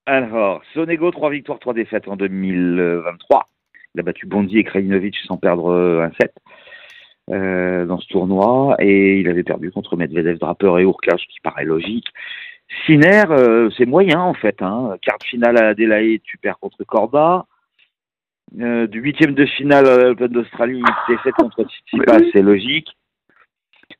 Alors, 0.07 0.61
Sonego, 0.75 1.11
3 1.12 1.30
victoires, 1.30 1.59
3 1.61 1.73
défaites 1.73 2.09
en 2.09 2.16
2023. 2.16 3.47
Il 3.95 4.00
a 4.00 4.02
battu 4.02 4.26
Bondi 4.26 4.59
et 4.59 4.64
Krajinovic 4.64 5.16
sans 5.26 5.37
perdre 5.38 5.71
euh, 5.73 6.04
un 6.04 6.11
set 6.21 6.35
euh, 7.31 7.87
dans 7.87 7.99
ce 7.99 8.09
tournoi. 8.09 8.77
Et 8.81 9.21
il 9.21 9.29
avait 9.29 9.43
perdu 9.43 9.71
contre 9.71 9.97
Medvedev, 9.97 10.39
Draper 10.39 10.79
et 10.79 10.83
Urkach, 10.83 11.21
ce 11.21 11.27
qui 11.27 11.41
paraît 11.43 11.65
logique. 11.65 12.07
Sinner, 12.87 13.25
euh, 13.31 13.69
c'est 13.77 13.87
moyen 13.87 14.21
en 14.21 14.35
fait. 14.35 14.63
Hein. 14.63 14.97
Quart 15.03 15.19
de 15.19 15.25
finale 15.25 15.57
à 15.59 15.69
Adelaide, 15.69 16.21
tu 16.23 16.39
perds 16.39 16.59
contre 16.59 16.85
Corda. 16.85 17.47
Euh, 18.61 18.87
du 18.87 19.01
huitième 19.01 19.35
de 19.35 19.47
finale 19.47 19.87
à 19.87 19.97
l'Open 20.09 20.29
d'Australie, 20.29 20.83
défaite 21.09 21.35
contre 21.35 21.63
Tsitsipas, 21.65 22.19
Oui. 22.19 22.31
c'est 22.33 22.43
logique. 22.43 22.89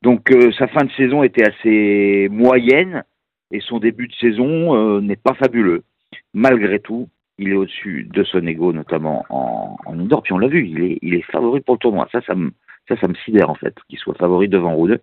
Donc 0.03 0.31
euh, 0.33 0.51
sa 0.53 0.67
fin 0.69 0.85
de 0.85 0.91
saison 0.93 1.23
était 1.23 1.49
assez 1.49 2.29
moyenne 2.31 3.05
et 3.53 3.61
son 3.61 3.79
début 3.79 4.09
de 4.09 4.15
saison 4.15 5.01
n'est 5.01 5.17
pas 5.17 5.35
fabuleux. 5.35 5.83
Malgré 6.35 6.79
tout, 6.79 7.09
il 7.39 7.51
est 7.51 7.57
au-dessus 7.57 8.09
de 8.13 8.23
Sonego, 8.23 8.73
notamment 8.73 9.25
en, 9.31 9.77
en 9.87 9.99
indoor. 9.99 10.23
Puis 10.23 10.33
on 10.33 10.39
l'a 10.39 10.47
vu, 10.49 10.67
il 10.69 10.83
est, 10.85 10.99
il 11.03 11.15
est 11.15 11.23
favori 11.33 11.61
pour 11.61 11.75
le 11.75 11.81
tournoi. 11.81 12.09
Ça, 12.13 12.21
ça 12.23 12.35
me, 12.35 12.53
ça, 12.90 13.00
ça 13.00 13.09
me 13.09 13.14
sidère 13.25 13.49
en 13.49 13.54
fait, 13.54 13.75
qu'il 13.88 13.99
soit 13.99 14.14
favori 14.14 14.49
devant 14.49 14.76
Rude. 14.76 15.00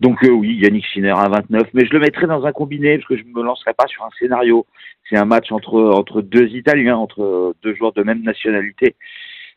Donc 0.00 0.22
euh, 0.24 0.30
oui, 0.30 0.54
Yannick 0.60 0.86
Sinner 0.86 1.10
à 1.16 1.28
29, 1.28 1.68
mais 1.74 1.84
je 1.86 1.92
le 1.92 1.98
mettrai 2.00 2.26
dans 2.26 2.44
un 2.44 2.52
combiné 2.52 2.98
parce 2.98 3.08
que 3.08 3.16
je 3.16 3.24
ne 3.24 3.32
me 3.32 3.42
lancerai 3.42 3.74
pas 3.74 3.86
sur 3.88 4.04
un 4.04 4.10
scénario. 4.18 4.66
C'est 5.08 5.16
un 5.16 5.24
match 5.24 5.50
entre, 5.52 5.80
entre 5.80 6.20
deux 6.22 6.48
Italiens, 6.48 6.96
entre 6.96 7.54
deux 7.62 7.74
joueurs 7.74 7.92
de 7.92 8.02
même 8.02 8.22
nationalité. 8.22 8.94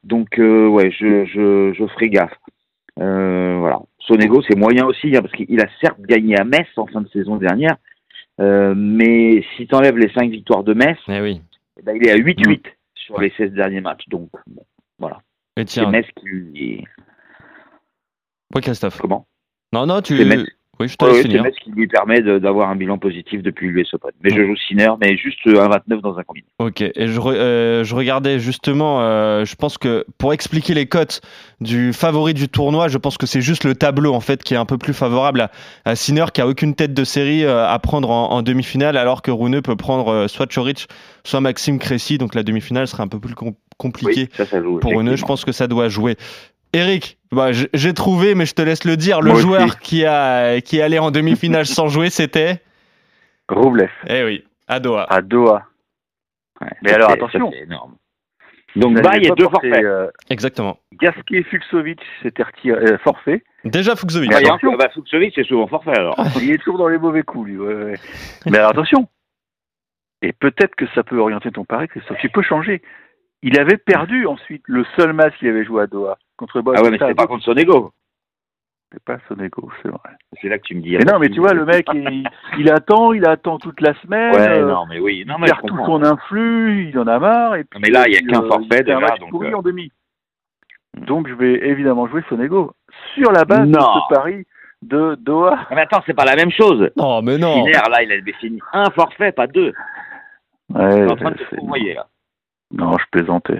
Donc 0.03 0.39
euh, 0.39 0.67
ouais, 0.67 0.89
je, 0.91 1.25
je, 1.25 1.73
je 1.77 1.87
ferai 1.87 2.09
gaffe. 2.09 2.33
Euh, 2.99 3.57
voilà. 3.59 3.79
Sonego, 3.99 4.41
c'est 4.41 4.57
moyen 4.57 4.85
aussi, 4.85 5.15
hein, 5.15 5.21
parce 5.21 5.33
qu'il 5.33 5.59
a 5.61 5.67
certes 5.81 6.01
gagné 6.01 6.37
à 6.39 6.43
Metz 6.43 6.67
en 6.77 6.87
fin 6.87 7.01
de 7.01 7.09
saison 7.09 7.35
dernière, 7.37 7.75
euh, 8.41 8.73
mais 8.75 9.43
si 9.55 9.67
tu 9.67 9.75
enlèves 9.75 9.97
les 9.97 10.11
5 10.13 10.31
victoires 10.31 10.63
de 10.63 10.73
Metz, 10.73 10.97
Eh 11.07 11.21
oui. 11.21 11.41
eh 11.79 11.83
ben, 11.83 11.95
il 11.95 12.07
est 12.07 12.11
à 12.11 12.17
8-8 12.17 12.61
sur 12.95 13.19
les 13.21 13.31
16 13.37 13.51
derniers 13.51 13.81
matchs. 13.81 14.07
Donc, 14.07 14.29
bon, 14.47 14.63
voilà. 14.97 15.21
Et 15.57 15.65
tiens, 15.65 15.89
Metz 15.91 16.07
qui. 16.19 16.83
Oui, 18.55 18.61
Christophe. 18.61 18.99
Comment? 18.99 19.27
Non, 19.73 19.85
non, 19.85 20.01
tu. 20.01 20.17
C'est. 20.17 20.45
Oui, 20.81 20.87
je 20.87 20.95
te 20.95 21.03
laisse 21.03 21.17
C'est 21.17 21.21
finir. 21.23 21.43
Metz 21.43 21.55
qui 21.61 21.71
lui 21.71 21.87
permet 21.87 22.21
d'avoir 22.21 22.69
un 22.69 22.75
bilan 22.77 22.97
positif 22.97 23.43
depuis 23.43 23.67
l'US 23.67 23.93
Open. 23.95 24.11
Mais 24.23 24.29
je 24.29 24.45
joue 24.45 24.55
Sinner, 24.55 24.87
mais 25.01 25.17
juste 25.17 25.39
un 25.45 25.67
29 25.67 25.99
dans 26.01 26.17
un 26.17 26.23
combiné. 26.23 26.47
Ok, 26.57 26.79
et 26.79 26.93
je, 26.95 27.19
re- 27.19 27.33
euh, 27.35 27.83
je 27.83 27.93
regardais 27.93 28.39
justement, 28.39 29.01
euh, 29.01 29.43
je 29.43 29.55
pense 29.55 29.77
que 29.77 30.05
pour 30.17 30.31
expliquer 30.31 30.73
les 30.73 30.85
cotes 30.85 31.19
du 31.59 31.91
favori 31.91 32.33
du 32.33 32.47
tournoi, 32.47 32.87
je 32.87 32.97
pense 32.97 33.17
que 33.17 33.25
c'est 33.25 33.41
juste 33.41 33.65
le 33.65 33.75
tableau 33.75 34.13
en 34.13 34.21
fait 34.21 34.41
qui 34.41 34.53
est 34.53 34.57
un 34.57 34.65
peu 34.65 34.77
plus 34.77 34.93
favorable 34.93 35.41
à, 35.41 35.51
à 35.83 35.95
Sinner 35.97 36.27
qui 36.33 36.39
a 36.39 36.47
aucune 36.47 36.73
tête 36.75 36.93
de 36.93 37.03
série 37.03 37.43
euh, 37.43 37.67
à 37.67 37.77
prendre 37.79 38.09
en, 38.09 38.29
en 38.31 38.41
demi-finale, 38.41 38.95
alors 38.95 39.21
que 39.21 39.31
Rune 39.31 39.61
peut 39.61 39.75
prendre 39.75 40.27
soit 40.27 40.47
Choric, 40.49 40.87
soit 41.25 41.41
Maxime 41.41 41.77
Cressy, 41.77 42.17
donc 42.17 42.35
la 42.35 42.43
demi-finale 42.43 42.87
serait 42.87 43.03
un 43.03 43.09
peu 43.09 43.19
plus 43.19 43.35
com- 43.35 43.51
compliquée 43.77 44.29
Oui, 44.31 44.37
ça, 44.37 44.45
ça 44.45 44.61
joue. 44.63 44.79
pour 44.79 44.95
Rune. 44.95 45.13
Je 45.13 45.25
pense 45.25 45.43
que 45.43 45.51
ça 45.51 45.67
doit 45.67 45.89
jouer. 45.89 46.15
Eric, 46.73 47.17
bah, 47.31 47.49
j'ai 47.51 47.93
trouvé, 47.93 48.35
mais 48.35 48.45
je 48.45 48.53
te 48.53 48.61
laisse 48.61 48.83
le 48.85 48.95
dire, 48.97 49.21
le 49.21 49.27
Moi 49.31 49.35
aussi. 49.37 49.47
joueur 49.47 49.79
qui, 49.79 50.05
a, 50.05 50.61
qui 50.61 50.77
est 50.77 50.81
allé 50.81 50.99
en 50.99 51.11
demi-finale 51.11 51.65
sans 51.65 51.87
jouer, 51.87 52.09
c'était. 52.09 52.61
Roublev, 53.49 53.89
Eh 54.07 54.23
oui, 54.23 54.43
à 54.67 54.79
Doha. 54.79 55.05
à 55.09 55.21
Doha. 55.21 55.65
Ouais, 56.61 56.67
Mais 56.83 56.91
alors, 56.93 57.09
attention. 57.11 57.51
énorme. 57.53 57.95
Donc, 58.75 58.95
Vous 58.97 59.01
n'avez 59.01 59.17
il 59.17 59.23
y 59.23 59.25
a 59.25 59.29
pas 59.29 59.35
deux 59.35 59.43
porté, 59.49 59.69
forfaits. 59.69 59.83
euh, 59.85 60.11
Exactement. 60.29 60.77
Gasquet 61.01 61.41
Fuxovic 61.43 61.99
s'était 62.21 62.43
retiré, 62.43 62.79
euh, 62.85 62.97
forfait. 62.99 63.43
Déjà 63.65 63.95
Fuxovic. 63.95 64.29
Ah, 64.31 64.35
a 64.35 64.39
attention. 64.39 64.67
encore- 64.67 64.77
bah, 64.77 64.89
Fuxovic, 64.93 65.33
c'est 65.33 65.43
souvent 65.45 65.65
forfait 65.67 65.97
alors. 65.97 66.15
Il 66.39 66.51
est 66.51 66.59
toujours 66.59 66.77
dans 66.77 66.87
les 66.87 66.99
mauvais 66.99 67.23
coups, 67.23 67.47
lui. 67.49 67.57
ouais, 67.57 67.73
ouais. 67.73 67.95
Mais 68.45 68.59
alors, 68.59 68.69
attention. 68.71 69.07
Et 70.21 70.33
peut-être 70.33 70.75
que 70.75 70.85
ça 70.93 71.01
peut 71.03 71.17
orienter 71.17 71.49
ton 71.51 71.65
pari, 71.65 71.87
Christophe. 71.87 72.17
Tu 72.19 72.29
peux 72.29 72.43
changer. 72.43 72.83
Il 73.41 73.57
avait 73.59 73.77
perdu 73.77 74.27
ensuite 74.27 74.63
le 74.67 74.85
seul 74.97 75.13
match 75.13 75.33
qu'il 75.39 75.47
avait 75.47 75.65
joué 75.65 75.81
à 75.83 75.87
Doha 75.87 76.17
contre 76.39 76.61
Bob. 76.61 76.75
Ah 76.77 76.81
ouais, 76.81 76.89
mais 76.89 76.97
c'était 76.97 77.13
pas 77.13 77.27
contre 77.27 77.43
Sonego. 77.43 77.91
C'est 78.91 79.03
pas 79.03 79.19
Sonego, 79.27 79.69
c'est 79.83 79.89
vrai. 79.89 80.09
C'est 80.41 80.49
là 80.49 80.57
que 80.57 80.63
tu 80.63 80.75
me 80.75 80.81
dis. 80.81 80.97
Mais 80.97 81.05
non, 81.05 81.19
mais 81.19 81.29
tu 81.29 81.39
vois, 81.39 81.53
le 81.53 81.65
mec, 81.65 81.85
il, 81.93 82.27
il 82.57 82.71
attend, 82.71 83.13
il 83.13 83.27
attend 83.27 83.59
toute 83.59 83.81
la 83.81 83.93
semaine. 84.01 84.33
Ouais, 84.33 84.59
euh, 84.61 84.65
non, 84.65 84.85
mais 84.87 84.99
oui. 84.99 85.25
Non, 85.27 85.35
il 85.37 85.41
mais 85.41 85.47
je 85.47 85.53
perd 85.53 85.67
tout 85.67 85.85
son 85.85 86.03
influx, 86.03 86.89
il 86.89 86.97
en 86.97 87.05
a 87.05 87.19
marre. 87.19 87.55
Et 87.55 87.65
puis, 87.65 87.79
mais 87.79 87.91
là, 87.91 88.05
il 88.07 88.13
y 88.13 88.17
a 88.17 88.21
qu'un 88.21 88.43
euh, 88.43 88.47
forfait 88.47 88.79
il 88.79 88.85
déjà, 88.85 88.99
match 88.99 89.19
donc, 89.19 89.29
pourri 89.29 89.51
euh. 89.51 89.57
en 89.57 89.61
demi. 89.61 89.91
Donc 90.97 91.27
je 91.27 91.33
vais 91.35 91.67
évidemment 91.67 92.07
jouer 92.07 92.23
Sonego 92.29 92.73
sur 93.13 93.31
la 93.31 93.45
base 93.45 93.69
de 93.69 93.79
ce 93.79 94.13
pari 94.13 94.45
de 94.81 95.15
Doha. 95.19 95.67
Mais 95.69 95.81
attends, 95.81 96.01
c'est 96.07 96.15
pas 96.15 96.25
la 96.25 96.35
même 96.35 96.51
chose. 96.51 96.89
Non, 96.95 97.21
mais 97.21 97.37
non. 97.37 97.53
Sinner, 97.53 97.89
là, 97.91 98.01
il 98.01 98.11
a 98.11 98.21
défini 98.21 98.59
un 98.73 98.89
forfait, 98.89 99.31
pas 99.31 99.45
deux. 99.45 99.73
Ouais, 100.73 101.05
T'es 101.05 101.11
en 101.11 101.15
train 101.15 101.31
de 101.31 101.37
te 101.37 101.95
là. 101.95 102.07
Non, 102.71 102.97
je 102.97 103.05
plaisantais. 103.11 103.59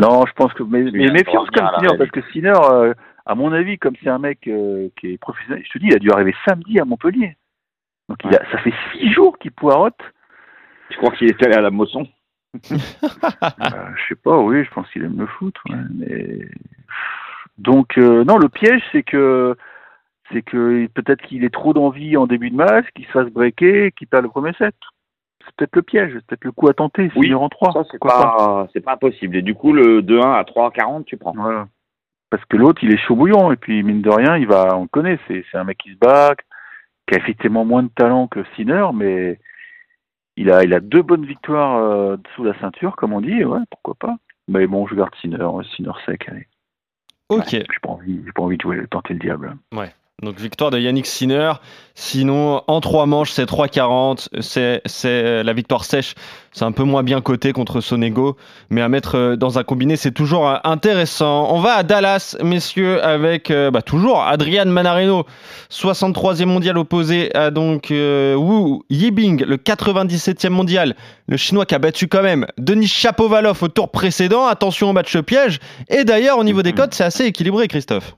Non, 0.00 0.24
je 0.26 0.32
pense 0.32 0.52
que. 0.54 0.62
Mais, 0.62 0.82
mais 0.82 1.10
méfiance 1.10 1.48
comme 1.50 1.68
Sinner, 1.78 1.96
parce 1.98 2.10
que 2.10 2.22
Sinner, 2.32 2.52
euh, 2.70 2.94
à 3.26 3.34
mon 3.34 3.52
avis, 3.52 3.78
comme 3.78 3.94
c'est 4.02 4.08
un 4.08 4.18
mec 4.18 4.46
euh, 4.48 4.88
qui 4.98 5.12
est 5.12 5.18
professionnel, 5.18 5.62
je 5.64 5.70
te 5.72 5.78
dis, 5.78 5.86
il 5.88 5.94
a 5.94 5.98
dû 5.98 6.10
arriver 6.10 6.34
samedi 6.46 6.80
à 6.80 6.84
Montpellier. 6.84 7.36
Donc 8.08 8.18
il 8.24 8.34
a, 8.34 8.42
ça 8.50 8.58
fait 8.58 8.74
six 8.92 9.12
jours 9.12 9.38
qu'il 9.38 9.52
poirote. 9.52 10.00
Je 10.90 10.96
crois 10.96 11.12
qu'il 11.12 11.28
est 11.28 11.42
allé 11.44 11.54
à 11.54 11.60
la 11.60 11.70
Mosson? 11.70 12.06
Euh, 13.62 13.90
je 13.94 14.08
sais 14.08 14.20
pas, 14.20 14.38
oui, 14.38 14.64
je 14.64 14.70
pense 14.70 14.90
qu'il 14.90 15.04
aime 15.04 15.18
le 15.18 15.26
foot. 15.26 15.54
ouais, 15.68 15.76
mais... 15.94 16.48
Donc, 17.58 17.98
euh, 17.98 18.24
non, 18.24 18.38
le 18.38 18.48
piège, 18.48 18.82
c'est 18.90 19.02
que 19.02 19.56
c'est 20.32 20.42
que 20.42 20.86
peut-être 20.88 21.22
qu'il 21.22 21.44
ait 21.44 21.50
trop 21.50 21.72
d'envie 21.72 22.16
en 22.16 22.26
début 22.26 22.50
de 22.50 22.56
match, 22.56 22.86
qu'il 22.94 23.04
se 23.06 23.10
fasse 23.10 23.28
breaker, 23.28 23.92
qu'il 23.92 24.08
perd 24.08 24.24
le 24.24 24.30
premier 24.30 24.52
set. 24.54 24.74
C'est 25.50 25.56
peut-être 25.56 25.76
le 25.76 25.82
piège, 25.82 26.12
c'est 26.14 26.26
peut-être 26.26 26.44
le 26.44 26.52
coup 26.52 26.68
à 26.68 26.74
tenter, 26.74 27.10
Oui, 27.16 27.26
finir 27.26 27.42
en 27.42 27.48
3. 27.48 27.72
Ça, 27.72 27.82
c'est 27.90 27.98
pas, 27.98 28.68
c'est 28.72 28.80
pas 28.80 28.94
impossible. 28.94 29.36
Et 29.36 29.42
du 29.42 29.54
coup, 29.54 29.72
le 29.72 30.00
2-1 30.02 30.22
à 30.22 30.42
3,40, 30.42 31.04
tu 31.04 31.16
prends. 31.16 31.32
Voilà. 31.34 31.66
Parce 32.30 32.44
que 32.44 32.56
l'autre, 32.56 32.82
il 32.84 32.92
est 32.92 32.96
chaud 32.96 33.16
bouillant, 33.16 33.50
et 33.50 33.56
puis 33.56 33.82
mine 33.82 34.02
de 34.02 34.10
rien, 34.10 34.36
il 34.36 34.46
va, 34.46 34.76
on 34.76 34.82
le 34.82 34.88
connaît, 34.88 35.18
c'est, 35.26 35.44
c'est 35.50 35.58
un 35.58 35.64
mec 35.64 35.78
qui 35.78 35.90
se 35.90 35.98
bat, 35.98 36.34
qui 37.06 37.14
a 37.16 37.18
effectivement 37.18 37.64
moins 37.64 37.82
de 37.82 37.88
talent 37.88 38.28
que 38.28 38.44
Sinner, 38.54 38.86
mais 38.94 39.40
il 40.36 40.50
a, 40.50 40.62
il 40.62 40.72
a 40.72 40.80
deux 40.80 41.02
bonnes 41.02 41.26
victoires 41.26 41.78
euh, 41.78 42.16
sous 42.34 42.44
la 42.44 42.58
ceinture, 42.60 42.94
comme 42.94 43.12
on 43.12 43.20
dit, 43.20 43.44
ouais, 43.44 43.58
pourquoi 43.68 43.94
pas. 43.96 44.16
Mais 44.46 44.68
bon, 44.68 44.86
je 44.86 44.94
garde 44.94 45.14
Sinner, 45.20 45.48
Sinner 45.74 45.92
sec, 46.06 46.28
allez. 46.28 46.46
Ok. 47.28 47.48
J'ai 47.50 47.64
pas 47.82 47.90
envie, 47.90 48.20
j'ai 48.24 48.32
pas 48.32 48.42
envie 48.42 48.56
de 48.56 48.62
jouer, 48.62 48.86
tenter 48.90 49.14
le 49.14 49.20
diable. 49.20 49.56
Ouais. 49.72 49.92
Donc 50.22 50.38
victoire 50.38 50.70
de 50.70 50.78
Yannick 50.78 51.06
Sinner. 51.06 51.52
Sinon, 51.94 52.62
en 52.66 52.80
trois 52.80 53.06
manches, 53.06 53.30
c'est 53.30 53.48
3,40. 53.48 54.28
C'est, 54.40 54.82
c'est 54.84 55.42
la 55.42 55.52
victoire 55.54 55.84
sèche. 55.84 56.14
C'est 56.52 56.64
un 56.64 56.72
peu 56.72 56.82
moins 56.82 57.02
bien 57.02 57.22
coté 57.22 57.52
contre 57.52 57.80
Sonego. 57.80 58.36
Mais 58.68 58.82
à 58.82 58.88
mettre 58.88 59.16
euh, 59.16 59.36
dans 59.36 59.58
un 59.58 59.64
combiné, 59.64 59.96
c'est 59.96 60.10
toujours 60.10 60.46
euh, 60.46 60.56
intéressant. 60.64 61.48
On 61.50 61.60
va 61.60 61.74
à 61.74 61.82
Dallas, 61.82 62.36
messieurs, 62.42 63.02
avec 63.02 63.50
euh, 63.50 63.70
bah, 63.70 63.80
toujours 63.80 64.22
Adrian 64.22 64.66
Manarino, 64.66 65.24
63e 65.70 66.44
mondial 66.46 66.76
opposé 66.76 67.34
à 67.34 67.50
donc 67.50 67.90
euh, 67.90 68.34
Wu 68.34 68.82
Yibing, 68.90 69.44
le 69.44 69.56
97e 69.56 70.50
mondial. 70.50 70.96
Le 71.28 71.36
chinois 71.38 71.64
qui 71.64 71.74
a 71.74 71.78
battu 71.78 72.08
quand 72.08 72.22
même 72.22 72.46
Denis 72.58 72.88
Chapovalov 72.88 73.62
au 73.62 73.68
tour 73.68 73.90
précédent. 73.90 74.46
Attention 74.46 74.90
au 74.90 74.92
match 74.92 75.16
piège. 75.18 75.60
Et 75.88 76.04
d'ailleurs, 76.04 76.38
au 76.38 76.44
niveau 76.44 76.62
des 76.62 76.72
codes, 76.72 76.92
c'est 76.92 77.04
assez 77.04 77.24
équilibré, 77.24 77.68
Christophe. 77.68 78.16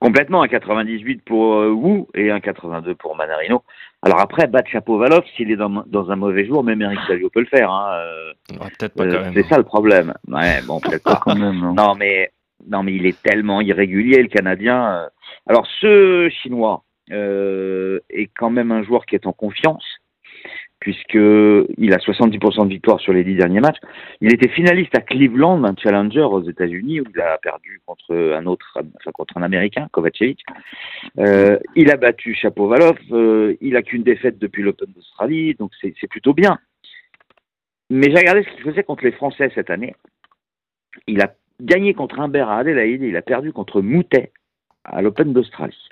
Complètement, 0.00 0.42
un 0.42 0.48
98 0.48 1.22
pour 1.24 1.56
euh, 1.56 1.68
Wu 1.70 2.04
et 2.14 2.30
un 2.30 2.40
82 2.40 2.94
pour 2.94 3.14
Manarino. 3.16 3.62
Alors 4.02 4.18
après, 4.20 4.46
battre 4.46 4.70
Chapovalov, 4.70 5.24
s'il 5.36 5.50
est 5.50 5.56
dans, 5.56 5.68
dans 5.86 6.10
un 6.10 6.16
mauvais 6.16 6.46
jour, 6.46 6.64
même 6.64 6.80
Eric 6.80 6.98
Salio 7.06 7.28
peut 7.28 7.40
le 7.40 7.46
faire. 7.46 7.70
Hein. 7.70 7.90
euh, 7.92 8.32
Ouais, 8.58 8.68
peut-être 8.78 8.94
pas 8.94 9.04
euh, 9.04 9.12
quand 9.12 9.20
même. 9.20 9.34
c'est 9.34 9.46
ça 9.46 9.58
le 9.58 9.64
problème. 9.64 10.14
Ouais, 10.26 10.62
bon, 10.66 10.80
peut-être 10.82 11.04
Pas 11.04 11.20
quand 11.22 11.34
même. 11.36 11.62
hein. 11.62 11.74
Non, 11.76 11.94
mais 11.94 12.30
non, 12.66 12.82
mais 12.82 12.94
il 12.94 13.04
est 13.06 13.20
tellement 13.22 13.60
irrégulier, 13.60 14.22
le 14.22 14.28
Canadien. 14.28 15.06
Alors, 15.46 15.66
ce 15.80 16.30
Chinois 16.42 16.82
euh, 17.12 18.00
est 18.08 18.30
quand 18.34 18.50
même 18.50 18.72
un 18.72 18.82
joueur 18.82 19.04
qui 19.04 19.14
est 19.16 19.26
en 19.26 19.32
confiance, 19.32 19.84
puisque 20.80 21.14
il 21.14 21.92
a 21.92 21.98
70% 21.98 22.64
de 22.64 22.70
victoire 22.70 22.98
sur 23.00 23.12
les 23.12 23.22
dix 23.22 23.34
derniers 23.34 23.60
matchs. 23.60 23.78
Il 24.22 24.32
était 24.32 24.48
finaliste 24.48 24.96
à 24.96 25.02
Cleveland, 25.02 25.62
un 25.64 25.74
challenger 25.76 26.22
aux 26.22 26.42
États-Unis, 26.42 27.02
où 27.02 27.04
il 27.14 27.20
a 27.20 27.36
perdu 27.38 27.80
contre 27.84 28.14
un 28.14 28.46
autre, 28.46 28.78
contre 29.12 29.36
un 29.36 29.42
Américain, 29.42 29.88
Kovacevic. 29.92 30.42
Euh, 31.18 31.58
il 31.76 31.90
a 31.90 31.96
battu 31.96 32.34
Chapovalov. 32.34 32.98
euh, 33.12 33.56
il 33.60 33.76
a 33.76 33.82
qu'une 33.82 34.02
défaite 34.02 34.38
depuis 34.38 34.62
l'Open 34.62 34.90
d'Australie, 34.92 35.54
donc 35.54 35.72
c'est 35.80 35.94
c'est 36.00 36.08
plutôt 36.08 36.32
bien. 36.32 36.58
Mais 37.90 38.10
j'ai 38.10 38.18
regardé 38.18 38.44
ce 38.44 38.48
qu'il 38.54 38.64
faisait 38.64 38.84
contre 38.84 39.04
les 39.04 39.12
Français 39.12 39.50
cette 39.54 39.68
année. 39.68 39.94
Il 41.06 41.20
a 41.20 41.34
gagné 41.60 41.92
contre 41.92 42.20
Humbert 42.20 42.48
à 42.48 42.58
Adélaïde 42.58 43.02
et 43.02 43.08
il 43.08 43.16
a 43.16 43.22
perdu 43.22 43.52
contre 43.52 43.82
Moutet 43.82 44.32
à 44.84 45.02
l'Open 45.02 45.32
d'Australie. 45.32 45.88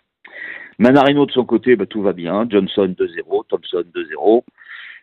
Manarino 0.79 1.27
de 1.27 1.33
son 1.33 1.45
côté, 1.45 1.75
bah, 1.77 1.87
tout 1.87 2.03
va 2.03 2.13
bien. 2.13 2.47
Johnson 2.49 2.95
2-0, 2.97 3.47
Thompson 3.49 3.85
2-0. 3.95 4.43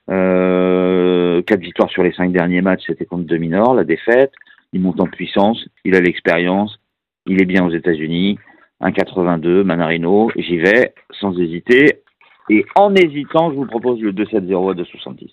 Euh, 0.09 1.41
quatre 1.43 1.61
victoires 1.61 1.89
sur 1.89 2.03
les 2.03 2.13
cinq 2.13 2.31
derniers 2.31 2.61
matchs, 2.61 2.83
c'était 2.87 3.05
contre 3.05 3.25
Dominor, 3.25 3.73
la 3.75 3.83
défaite. 3.83 4.31
Il 4.73 4.81
monte 4.81 4.99
en 4.99 5.07
puissance, 5.07 5.63
il 5.85 5.95
a 5.95 6.01
l'expérience, 6.01 6.79
il 7.25 7.41
est 7.41 7.45
bien 7.45 7.65
aux 7.65 7.71
États-Unis. 7.71 8.37
1,82, 8.81 9.63
Manarino, 9.63 10.29
j'y 10.35 10.57
vais 10.57 10.93
sans 11.19 11.37
hésiter. 11.39 12.01
Et 12.49 12.65
en 12.75 12.93
hésitant, 12.93 13.49
je 13.51 13.55
vous 13.55 13.65
propose 13.65 13.99
le 14.01 14.11
2-7-0 14.11 14.71
à 14.71 14.73
2,70. 14.75 15.29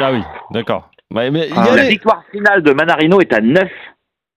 Ah 0.00 0.12
oui, 0.12 0.20
d'accord. 0.52 0.90
Ouais, 1.12 1.30
mais 1.30 1.48
Ah, 1.54 1.66
La 1.74 1.82
les- 1.82 1.88
victoire 1.90 2.22
finale 2.30 2.62
de 2.62 2.72
Manarino 2.72 3.20
est 3.20 3.32
à 3.32 3.40
9. 3.40 3.68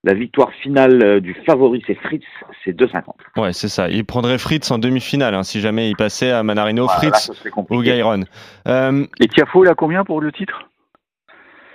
La 0.05 0.13
victoire 0.13 0.51
finale 0.53 1.03
euh, 1.03 1.19
du 1.19 1.33
favori, 1.45 1.83
c'est 1.85 1.95
Fritz, 1.95 2.23
c'est 2.63 2.71
2,50. 2.71 3.03
Ouais, 3.41 3.51
c'est 3.51 3.67
ça. 3.67 3.89
Il 3.89 4.05
prendrait 4.05 4.37
Fritz 4.37 4.71
en 4.71 4.77
demi-finale 4.77 5.35
hein, 5.35 5.43
si 5.43 5.59
jamais 5.59 5.89
il 5.89 5.97
passait 5.97 6.31
à 6.31 6.41
Manarino, 6.41 6.85
Voilà, 6.85 7.01
là, 7.09 7.17
Fritz 7.17 7.31
ou. 7.69 7.81
Gairon. 7.81 8.21
Euh, 8.67 9.05
Et 9.19 9.27
Tiafo, 9.27 9.65
il 9.65 9.69
a 9.69 9.75
combien 9.75 10.05
pour 10.05 10.21
le 10.21 10.31
titre? 10.31 10.69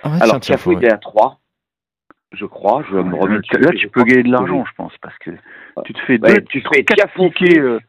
Ah 0.01 0.09
ouais, 0.09 0.21
Alors, 0.23 0.39
Tiafo 0.39 0.71
tiens, 0.71 0.79
était 0.79 0.91
à 0.91 0.97
3, 0.97 1.39
je 2.33 2.45
crois. 2.45 2.83
Je 2.89 2.95
vais 2.95 3.03
me 3.03 3.15
remets. 3.15 3.35
Là, 3.59 3.69
Je 3.73 3.77
tu 3.77 3.89
peux 3.89 4.03
gagner 4.03 4.23
de 4.23 4.31
l'argent, 4.31 4.65
je 4.65 4.73
pense, 4.75 4.93
parce 5.01 5.17
que 5.19 5.29
tu 5.85 5.93
te 5.93 5.99
fais 6.01 6.19
Ouais, 6.19 6.33
deux, 6.35 6.41
tu 6.45 6.61
fais 6.73 6.83
quatre 6.83 6.97
Tiafo, 7.13 7.29
tickets. 7.29 7.57
euh, 7.59 7.79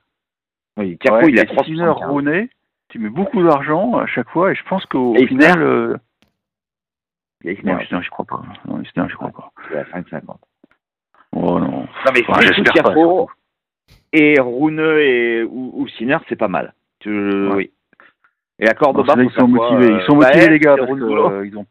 Oui, 0.77 0.99
Tiafo, 0.99 1.25
ouais, 1.25 1.31
il 1.33 1.39
a 1.41 1.45
et 1.45 1.65
Sinner, 1.65 1.85
3,75. 1.95 2.07
Rooney, 2.11 2.51
tu 2.91 2.99
mets 2.99 3.09
beaucoup 3.09 3.43
d'argent 3.43 3.95
à 3.97 4.07
chaque 4.07 4.29
fois, 4.29 4.53
et 4.53 4.55
je 4.55 4.63
pense 4.69 4.85
qu'au 4.85 5.15
final. 5.27 5.63
euh, 5.63 5.97
Il 7.43 7.47
y 7.47 7.51
a 7.51 7.53
Isner, 7.59 7.73
Non, 7.75 7.81
Isner, 7.81 8.03
j'y 8.03 8.09
crois 8.11 8.25
pas. 8.25 8.43
Non, 8.67 8.81
Isner, 8.83 9.05
j'y 9.09 9.15
crois 9.15 9.31
pas. 9.31 9.51
il 9.71 9.77
est 9.77 9.81
à 9.81 9.85
5,50. 9.85 10.37
Oh 11.33 11.59
non. 11.61 11.67
Non, 11.71 11.87
mais 12.15 12.23
j'espère 12.43 12.83
pas, 12.83 12.95
et 14.13 14.41
Rouneux 14.41 15.03
et, 15.03 15.43
ou, 15.45 15.73
ou 15.75 15.89
Sinner, 15.89 16.17
c'est 16.29 16.37
pas 16.37 16.49
mal. 16.49 16.73
Tu- 17.01 17.11
Ouais. 17.49 17.55
Oui. 17.55 17.71
Et 18.59 18.67
à 18.69 18.73
Bon, 18.73 18.79
Cordoba, 18.79 19.17
là, 19.17 19.23
ils 19.25 19.31
faut 19.31 19.41
sont 19.41 19.53
quoi, 19.53 19.71
motivés. 19.71 19.93
euh, 19.93 19.99
Ils 20.01 20.07
sont 20.07 20.17
motivés, 20.17 20.39
Baez, 20.39 20.49
les 20.49 20.59
gars, 20.59 20.77
parce 20.77 20.87
Tirondolo 20.91 21.43
qu'ils 21.43 21.59
ont. 21.59 21.67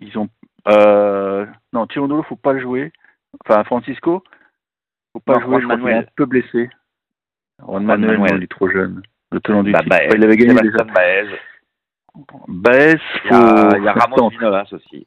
Ils 0.00 0.18
ont. 0.18 0.28
Euh, 0.68 1.44
non, 1.72 1.86
Tirondolo, 1.88 2.22
faut 2.22 2.36
pas 2.36 2.52
le 2.52 2.60
jouer. 2.60 2.92
Enfin, 3.44 3.64
Francisco, 3.64 4.22
faut 5.12 5.20
pas 5.20 5.34
Non, 5.34 5.40
jouer. 5.40 5.60
Juan 5.60 5.60
Je 5.60 5.66
crois 5.66 5.76
qu'il 5.76 5.82
est 5.86 5.90
Manuel. 5.90 6.04
un 6.08 6.12
peu 6.14 6.24
blessé. 6.26 6.70
Juan 7.58 7.68
Juan 7.68 7.84
Manuel, 7.84 8.10
Manuel. 8.18 8.30
non, 8.32 8.38
il 8.38 8.44
est 8.44 8.48
trop 8.50 8.68
jeune. 8.68 9.02
Le 9.32 9.40
talent 9.40 9.62
du 9.64 9.72
Bah, 9.72 9.80
titre. 9.80 9.96
Il 10.14 10.24
avait 10.24 10.36
gagné 10.36 10.54
déjà. 10.60 10.84
Baez. 10.84 11.26
Baez, 12.48 12.98
Il 13.24 13.26
y 13.26 13.28
faut. 13.28 13.34
a, 13.34 13.78
il 13.78 13.84
y 13.84 13.88
a 13.88 13.94
tenter. 13.94 14.36
Vinolas 14.36 14.66
aussi. 14.72 15.06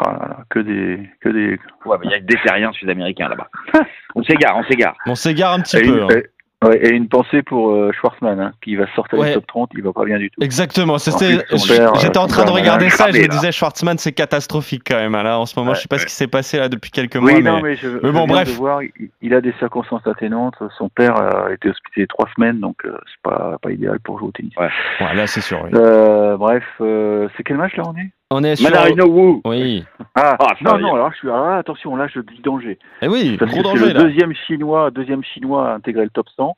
Ah 0.00 0.12
là 0.12 0.28
là, 0.28 0.38
que 0.48 0.58
des, 0.60 1.10
que 1.20 1.28
des. 1.28 1.58
Ouais, 1.84 1.96
mais 2.00 2.06
il 2.06 2.10
y 2.10 2.14
a 2.14 2.20
que 2.20 2.24
des 2.24 2.38
terriens 2.42 2.72
sud-américains 2.72 3.28
là-bas. 3.28 3.50
on 4.14 4.22
s'égare, 4.22 4.56
on 4.56 4.64
s'égare. 4.64 4.96
On 5.06 5.14
s'égare 5.14 5.52
un 5.52 5.60
petit 5.60 5.76
Et 5.78 5.82
peu. 5.82 5.98
une, 5.98 6.10
hein. 6.12 6.22
Et- 6.62 6.66
ouais, 6.66 6.78
et 6.86 6.90
une 6.90 7.08
pensée 7.08 7.42
pour 7.42 7.70
euh, 7.70 7.90
Schwartzmann, 7.92 8.40
hein, 8.40 8.52
qui 8.62 8.76
va 8.76 8.86
sortir 8.94 9.18
Ouais. 9.18 9.28
du 9.28 9.34
top 9.34 9.46
30, 9.46 9.70
il 9.74 9.82
va 9.82 9.92
pas 9.92 10.04
bien 10.04 10.18
du 10.18 10.30
tout. 10.30 10.42
Exactement, 10.42 10.98
c'était- 10.98 11.44
j'étais 11.50 11.80
euh, 11.80 12.20
en 12.22 12.26
train 12.26 12.44
de 12.44 12.50
regarder 12.50 12.90
ça 12.90 13.08
et 13.08 13.12
je 13.12 13.22
me 13.22 13.28
disais 13.28 13.52
Schwartzmann 13.52 13.98
c'est 13.98 14.12
catastrophique 14.12 14.82
quand 14.86 14.96
même. 14.96 15.14
hein, 15.14 15.22
Là 15.22 15.38
en 15.38 15.46
ce 15.46 15.58
moment, 15.58 15.70
Ouais, 15.70 15.76
je 15.76 15.82
sais 15.82 15.88
pas 15.88 15.98
ce 15.98 16.06
qui 16.06 16.12
s'est 16.14 16.26
passé 16.26 16.58
là 16.58 16.68
depuis 16.68 16.90
quelques 16.90 17.16
mois. 17.16 17.32
Oui, 17.32 17.42
mais... 17.42 17.50
non, 17.50 17.60
mais 17.60 17.76
je, 17.76 17.88
mais 18.02 18.10
bon, 18.12 18.26
bref. 18.26 18.48
de 18.48 18.52
voir, 18.54 18.80
il, 19.20 19.34
a 19.34 19.40
des 19.40 19.52
circonstances 19.58 20.06
atténuantes. 20.06 20.56
Son 20.78 20.88
père 20.88 21.16
a 21.16 21.52
été 21.52 21.68
hospitalisé 21.70 22.06
trois 22.08 22.28
semaines, 22.36 22.60
donc 22.60 22.76
euh, 22.84 22.96
c'est 23.06 23.22
pas, 23.30 23.56
pas 23.62 23.70
idéal 23.70 23.98
pour 24.00 24.18
jouer 24.18 24.28
au 24.28 24.32
tennis. 24.32 24.52
Ouais. 24.56 24.68
Là 25.14 25.26
c'est 25.26 25.40
sûr. 25.40 25.60
Oui. 25.64 25.70
Euh, 25.74 26.36
bref, 26.36 26.64
euh, 26.80 27.28
c'est 27.36 27.42
quel 27.42 27.56
match 27.56 27.76
là 27.76 27.84
on 27.86 27.94
est? 27.96 28.10
On 28.34 28.42
est 28.44 28.56
sur. 28.56 28.68
Manarino 28.70 29.06
Wu. 29.06 29.40
Oui. 29.44 29.84
Ah, 30.14 30.36
Ah, 30.40 30.54
non, 30.62 30.78
non, 30.78 30.94
alors 30.94 31.12
je 31.12 31.18
suis 31.18 31.28
ah, 31.30 31.56
attention, 31.58 31.94
là 31.96 32.06
je 32.12 32.20
dis 32.20 32.40
danger. 32.42 32.78
Eh 33.02 33.08
oui, 33.08 33.36
Parce 33.38 33.50
que 33.52 33.56
gros 33.60 33.70
c'est 33.72 33.78
danger 33.80 33.92
le 33.92 33.98
là. 33.98 34.04
deuxième 34.04 34.34
chinois, 34.46 34.90
deuxième 34.90 35.22
chinois 35.24 35.70
à 35.70 35.74
intégrer 35.74 36.04
le 36.04 36.10
top 36.10 36.28
100. 36.36 36.56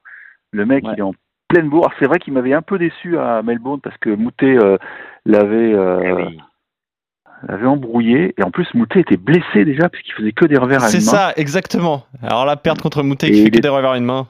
Le 0.53 0.65
mec, 0.67 0.85
Ouais. 0.85 0.93
il 0.95 0.99
est 1.01 1.03
en 1.03 1.15
pleine 1.49 1.69
bourre. 1.69 1.87
Alors, 1.87 1.95
C'est 1.99 2.07
vrai 2.07 2.19
qu'il 2.19 2.33
m'avait 2.33 2.53
un 2.55 2.63
peu 2.63 2.79
déçu 2.79 3.19
à 3.19 3.43
Melbourne 3.43 3.81
parce 3.83 3.97
que 3.99 4.11
Moutet 4.11 4.57
euh, 4.57 4.77
l'avait 5.27 5.75
euh, 5.75 6.01
Eh 6.05 6.13
oui. 6.13 7.67
embrouillé 7.67 8.35
et 8.39 8.43
en 8.43 8.51
plus 8.51 8.67
Moutet 8.75 9.01
était 9.01 9.17
blessé 9.17 9.65
déjà 9.65 9.89
parce 9.89 10.03
qu'il 10.03 10.15
faisait 10.15 10.33
que 10.33 10.47
des 10.47 10.57
revers 10.57 10.83
à 10.83 10.89
C'est 10.89 10.99
une 11.01 11.05
main. 11.07 11.11
ça, 11.11 11.33
exactement. 11.37 12.05
Alors 12.23 12.47
la 12.47 12.57
perte 12.57 12.81
contre 12.81 13.03
Moutet 13.03 13.29
Et 13.29 13.33
qui 13.33 13.43
fait 13.45 13.51
que 13.51 13.61
des 13.61 13.69
revers 13.69 13.91
à 13.93 13.99
une 13.99 14.05
main. 14.05 14.27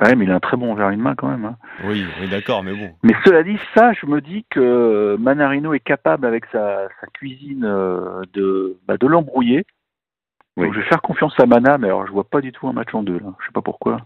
Ouais, 0.00 0.14
mais 0.16 0.24
il 0.24 0.30
a 0.30 0.36
un 0.36 0.40
très 0.40 0.56
bon 0.56 0.74
à 0.76 0.92
une 0.92 1.00
main 1.00 1.14
quand 1.14 1.28
même. 1.28 1.44
hein. 1.44 1.56
Oui, 1.84 2.04
oui, 2.20 2.28
d'accord, 2.28 2.62
mais 2.62 2.72
bon. 2.74 2.90
Mais 3.02 3.14
cela 3.24 3.42
dit, 3.42 3.58
ça, 3.74 3.92
je 3.92 4.06
me 4.06 4.20
dis 4.20 4.44
que 4.50 5.16
Manarino 5.18 5.74
est 5.74 5.80
capable 5.80 6.26
avec 6.26 6.46
sa, 6.46 6.88
sa 7.00 7.06
cuisine 7.08 7.64
euh, 7.66 8.22
de, 8.32 8.78
bah, 8.86 8.96
de 8.96 9.06
l'embrouiller. 9.06 9.66
Oui. 10.56 10.64
Donc 10.66 10.74
je 10.74 10.80
vais 10.80 10.86
faire 10.86 11.02
confiance 11.02 11.38
à 11.38 11.46
Mana, 11.46 11.76
mais 11.78 11.88
alors 11.88 12.06
je 12.06 12.12
vois 12.12 12.24
pas 12.24 12.40
du 12.40 12.50
tout 12.52 12.66
un 12.66 12.72
match 12.72 12.94
en 12.94 13.02
deux. 13.02 13.18
Là. 13.18 13.34
Je 13.40 13.46
sais 13.46 13.52
pas 13.52 13.62
pourquoi. 13.62 13.98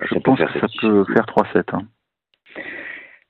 Ça 0.00 0.06
Je 0.12 0.18
pense 0.18 0.38
que 0.38 0.60
ça 0.60 0.66
peut 0.80 1.04
faire 1.14 1.26
3-7. 1.26 1.64
Hein. 1.76 1.82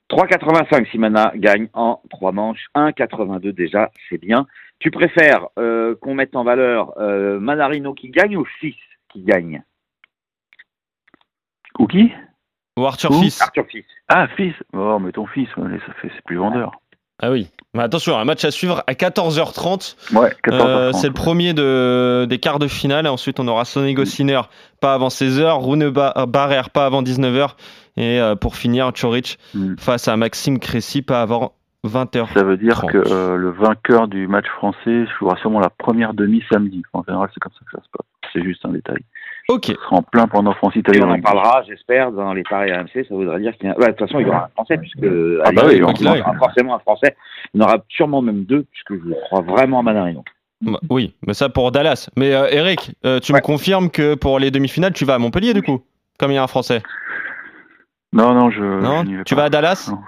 3,85 0.09 0.89
si 0.89 0.97
Mana 0.97 1.31
gagne 1.35 1.67
en 1.73 2.01
3 2.09 2.31
manches. 2.31 2.65
1,82 2.75 3.51
déjà, 3.51 3.91
c'est 4.09 4.17
bien. 4.19 4.47
Tu 4.79 4.89
préfères 4.91 5.47
euh, 5.59 5.95
qu'on 6.01 6.15
mette 6.15 6.35
en 6.35 6.43
valeur 6.43 6.93
euh, 6.97 7.39
Manarino 7.39 7.93
qui 7.93 8.09
gagne 8.09 8.37
ou 8.37 8.45
Fils 8.59 8.75
qui 9.09 9.21
gagne? 9.23 9.61
Ou 11.79 11.87
qui? 11.87 12.11
Ou 12.77 12.85
Arthur 12.85 13.11
Ou 13.11 13.21
Fils. 13.21 13.41
Arthur 13.41 13.65
Fils. 13.69 13.85
Ah, 14.07 14.27
fils. 14.37 14.53
Oh, 14.73 14.99
mais 14.99 15.11
ton 15.11 15.25
fils, 15.25 15.47
ça 15.55 15.93
fait, 16.01 16.11
c'est 16.15 16.23
plus 16.25 16.37
vendeur. 16.37 16.71
Ah 17.21 17.31
oui. 17.31 17.49
Mais 17.73 17.83
attention, 17.83 18.17
un 18.17 18.23
match 18.23 18.45
à 18.45 18.51
suivre 18.51 18.81
à 18.87 18.93
14h30. 18.93 19.95
Ouais, 20.17 20.31
14 20.43 20.61
Euh, 20.69 20.91
c'est 20.93 21.07
le 21.07 21.13
premier 21.13 21.53
de, 21.53 22.25
des 22.29 22.39
quarts 22.39 22.59
de 22.59 22.67
finale. 22.67 23.05
Ensuite, 23.07 23.39
on 23.41 23.47
aura 23.47 23.65
Sonego 23.65 24.05
Sinner 24.05 24.41
pas 24.81 24.93
avant 24.93 25.09
16h, 25.09 25.61
Rune 25.61 25.89
Ba- 25.89 26.25
Barrère 26.27 26.69
pas 26.69 26.85
avant 26.85 27.01
19h. 27.03 27.55
Et 27.97 28.19
euh, 28.21 28.35
pour 28.35 28.55
finir, 28.55 28.91
Chorich 28.93 29.37
Hmm. 29.53 29.75
face 29.77 30.07
à 30.07 30.15
Maxime 30.15 30.59
Cressy 30.59 31.01
pas 31.01 31.21
avant 31.21 31.53
20h. 31.85 32.33
Ça 32.33 32.43
veut 32.43 32.57
dire 32.57 32.73
30. 32.75 32.91
que 32.91 32.97
euh, 32.97 33.35
le 33.37 33.51
vainqueur 33.51 34.07
du 34.07 34.27
match 34.27 34.47
français 34.57 35.05
jouera 35.17 35.37
sûrement 35.37 35.59
la 35.59 35.69
première 35.69 36.13
demi 36.13 36.43
samedi. 36.51 36.81
En 36.93 37.03
général, 37.03 37.29
c'est 37.33 37.39
comme 37.39 37.53
ça 37.53 37.59
que 37.65 37.71
ça 37.77 37.83
se 37.83 37.89
passe. 37.91 38.05
C'est 38.33 38.43
juste 38.43 38.65
un 38.65 38.69
détail. 38.69 38.99
Ok. 39.47 39.65
Ce 39.67 39.73
sera 39.73 39.95
en 39.95 40.01
plein 40.03 40.27
pendant 40.27 40.53
France-Italie. 40.53 40.99
On 41.01 41.09
en 41.09 41.15
le- 41.15 41.21
parlera, 41.21 41.63
j'espère, 41.67 42.11
dans 42.11 42.33
les 42.33 42.43
paris 42.43 42.71
RMC. 42.71 43.05
Ça 43.07 43.15
voudrait 43.15 43.39
dire 43.39 43.53
qu'il 43.57 43.67
y 43.67 43.71
a. 43.71 43.77
ouais, 43.79 43.87
de 43.87 43.91
toute 43.93 44.07
façon, 44.07 44.19
il 44.19 44.27
y 44.27 44.29
aura 44.29 44.45
un 44.45 44.47
Français, 44.49 44.77
puisque. 44.77 44.99
Ah 45.45 45.51
bah 45.51 45.63
oui, 45.67 45.79
quoi 45.79 45.93
il 45.99 46.05
y 46.05 46.07
aura 46.21 46.33
forcément 46.37 46.75
un 46.75 46.79
Français. 46.79 47.15
Il 47.53 47.61
y 47.61 47.63
en 47.63 47.67
aura 47.67 47.77
sûrement 47.89 48.21
même 48.21 48.43
deux, 48.43 48.65
puisque 48.71 48.93
je 48.93 49.13
crois 49.25 49.41
vraiment 49.41 49.79
à 49.79 49.83
Manarino. 49.83 50.23
Bah, 50.61 50.77
oui, 50.89 51.15
mais 51.25 51.33
ça 51.33 51.47
pour 51.49 51.71
Dallas. 51.71 52.09
Mais 52.17 52.35
euh, 52.35 52.47
Eric, 52.51 52.91
euh, 53.05 53.19
tu 53.19 53.31
me 53.33 53.39
confirmes 53.39 53.89
que 53.89 54.13
pour 54.15 54.37
les 54.39 54.51
demi-finales, 54.51 54.91
tu 54.93 55.05
vas 55.05 55.15
à 55.15 55.17
Montpellier 55.17 55.53
du 55.53 55.63
coup 55.63 55.81
Comme 56.19 56.31
il 56.31 56.35
y 56.35 56.37
a 56.37 56.43
un 56.43 56.47
Français? 56.47 56.83
Non, 58.13 58.33
non, 58.33 58.49
je. 58.51 58.61
Non? 58.61 59.01
je 59.03 59.07
n'y 59.07 59.15
vais 59.15 59.23
Tu 59.23 59.35
pas. 59.35 59.41
vas 59.41 59.45
à 59.47 59.49
Dallas? 59.49 59.87
Non. 59.91 59.99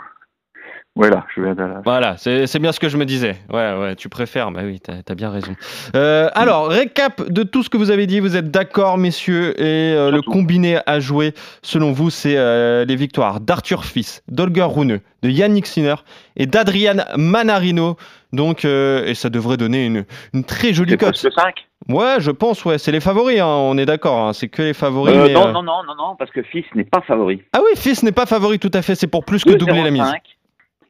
Voilà, 0.96 1.26
je 1.34 1.42
vais 1.42 1.52
à 1.52 1.56
Dallas. 1.56 1.82
Voilà, 1.86 2.18
c'est 2.18 2.48
c'est 2.48 2.60
bien 2.60 2.74
ce 2.74 2.80
que 2.82 2.90
je 2.90 2.98
me 2.98 3.06
disais. 3.06 3.38
Ouais, 3.50 3.74
ouais, 3.80 3.96
tu 3.96 4.10
préfères. 4.10 4.52
Bah 4.52 4.60
oui, 4.66 4.82
t'as 4.82 4.96
as 5.10 5.16
bien 5.16 5.30
raison. 5.30 5.56
Euh, 5.96 6.30
alors, 6.34 6.68
récap 6.68 7.30
de 7.32 7.44
tout 7.44 7.64
ce 7.64 7.70
que 7.70 7.78
vous 7.78 7.92
avez 7.92 8.08
dit. 8.08 8.20
Vous 8.20 8.36
êtes 8.36 8.52
d'accord, 8.52 8.98
messieurs, 8.98 9.60
et 9.60 9.94
euh, 9.96 10.12
le 10.12 10.22
combiné 10.22 10.80
à 10.86 11.00
jouer, 11.00 11.34
selon 11.62 11.94
vous, 11.94 12.10
c'est 12.10 12.36
euh, 12.36 12.84
les 12.84 12.98
victoires 12.98 13.40
d'Arthur 13.40 13.86
Fils, 13.86 14.22
d'Olger 14.28 14.64
Rune, 14.70 15.00
de 15.24 15.30
Yannick 15.30 15.66
Sinner 15.66 15.96
et 16.36 16.46
d'Adrian 16.46 16.98
Manarino. 17.16 17.96
Donc, 18.34 18.66
euh, 18.66 19.06
et 19.06 19.14
ça 19.14 19.30
devrait 19.30 19.58
donner 19.58 19.86
une, 19.86 20.06
une 20.34 20.44
très 20.44 20.74
jolie 20.74 20.92
C'est 20.92 20.98
cote. 20.98 21.10
presque 21.18 21.32
5 21.34 21.68
Ouais, 21.90 22.16
je 22.20 22.32
pense, 22.32 22.64
ouais, 22.66 22.78
c'est 22.78 22.92
les 22.92 23.00
favoris, 23.00 23.40
hein, 23.40 23.46
on 23.48 23.78
est 23.78 23.86
d'accord. 23.86 24.20
hein, 24.28 24.34
c'est 24.34 24.50
que 24.50 24.62
les 24.62 24.74
favoris. 24.74 25.16
Euh, 25.16 25.26
mais, 25.28 25.34
non, 25.34 25.48
euh, 25.48 25.52
non, 25.54 25.64
non, 25.64 25.84
non, 25.88 25.96
non, 25.98 26.16
parce 26.20 26.32
que 26.32 26.42
Fils 26.44 26.66
n'est 26.76 26.84
pas 26.84 27.02
favori. 27.02 27.42
Ah 27.54 27.60
oui, 27.64 27.72
Fils 27.78 28.04
n'est 28.04 28.12
pas 28.12 28.26
favori, 28.26 28.60
tout 28.60 28.72
à 28.74 28.82
fait. 28.82 28.96
C'est 28.96 29.08
pour 29.08 29.24
plus 29.26 29.44
que 29.46 29.52
doubler 29.52 29.84
la 29.84 29.92
mise. 29.92 30.04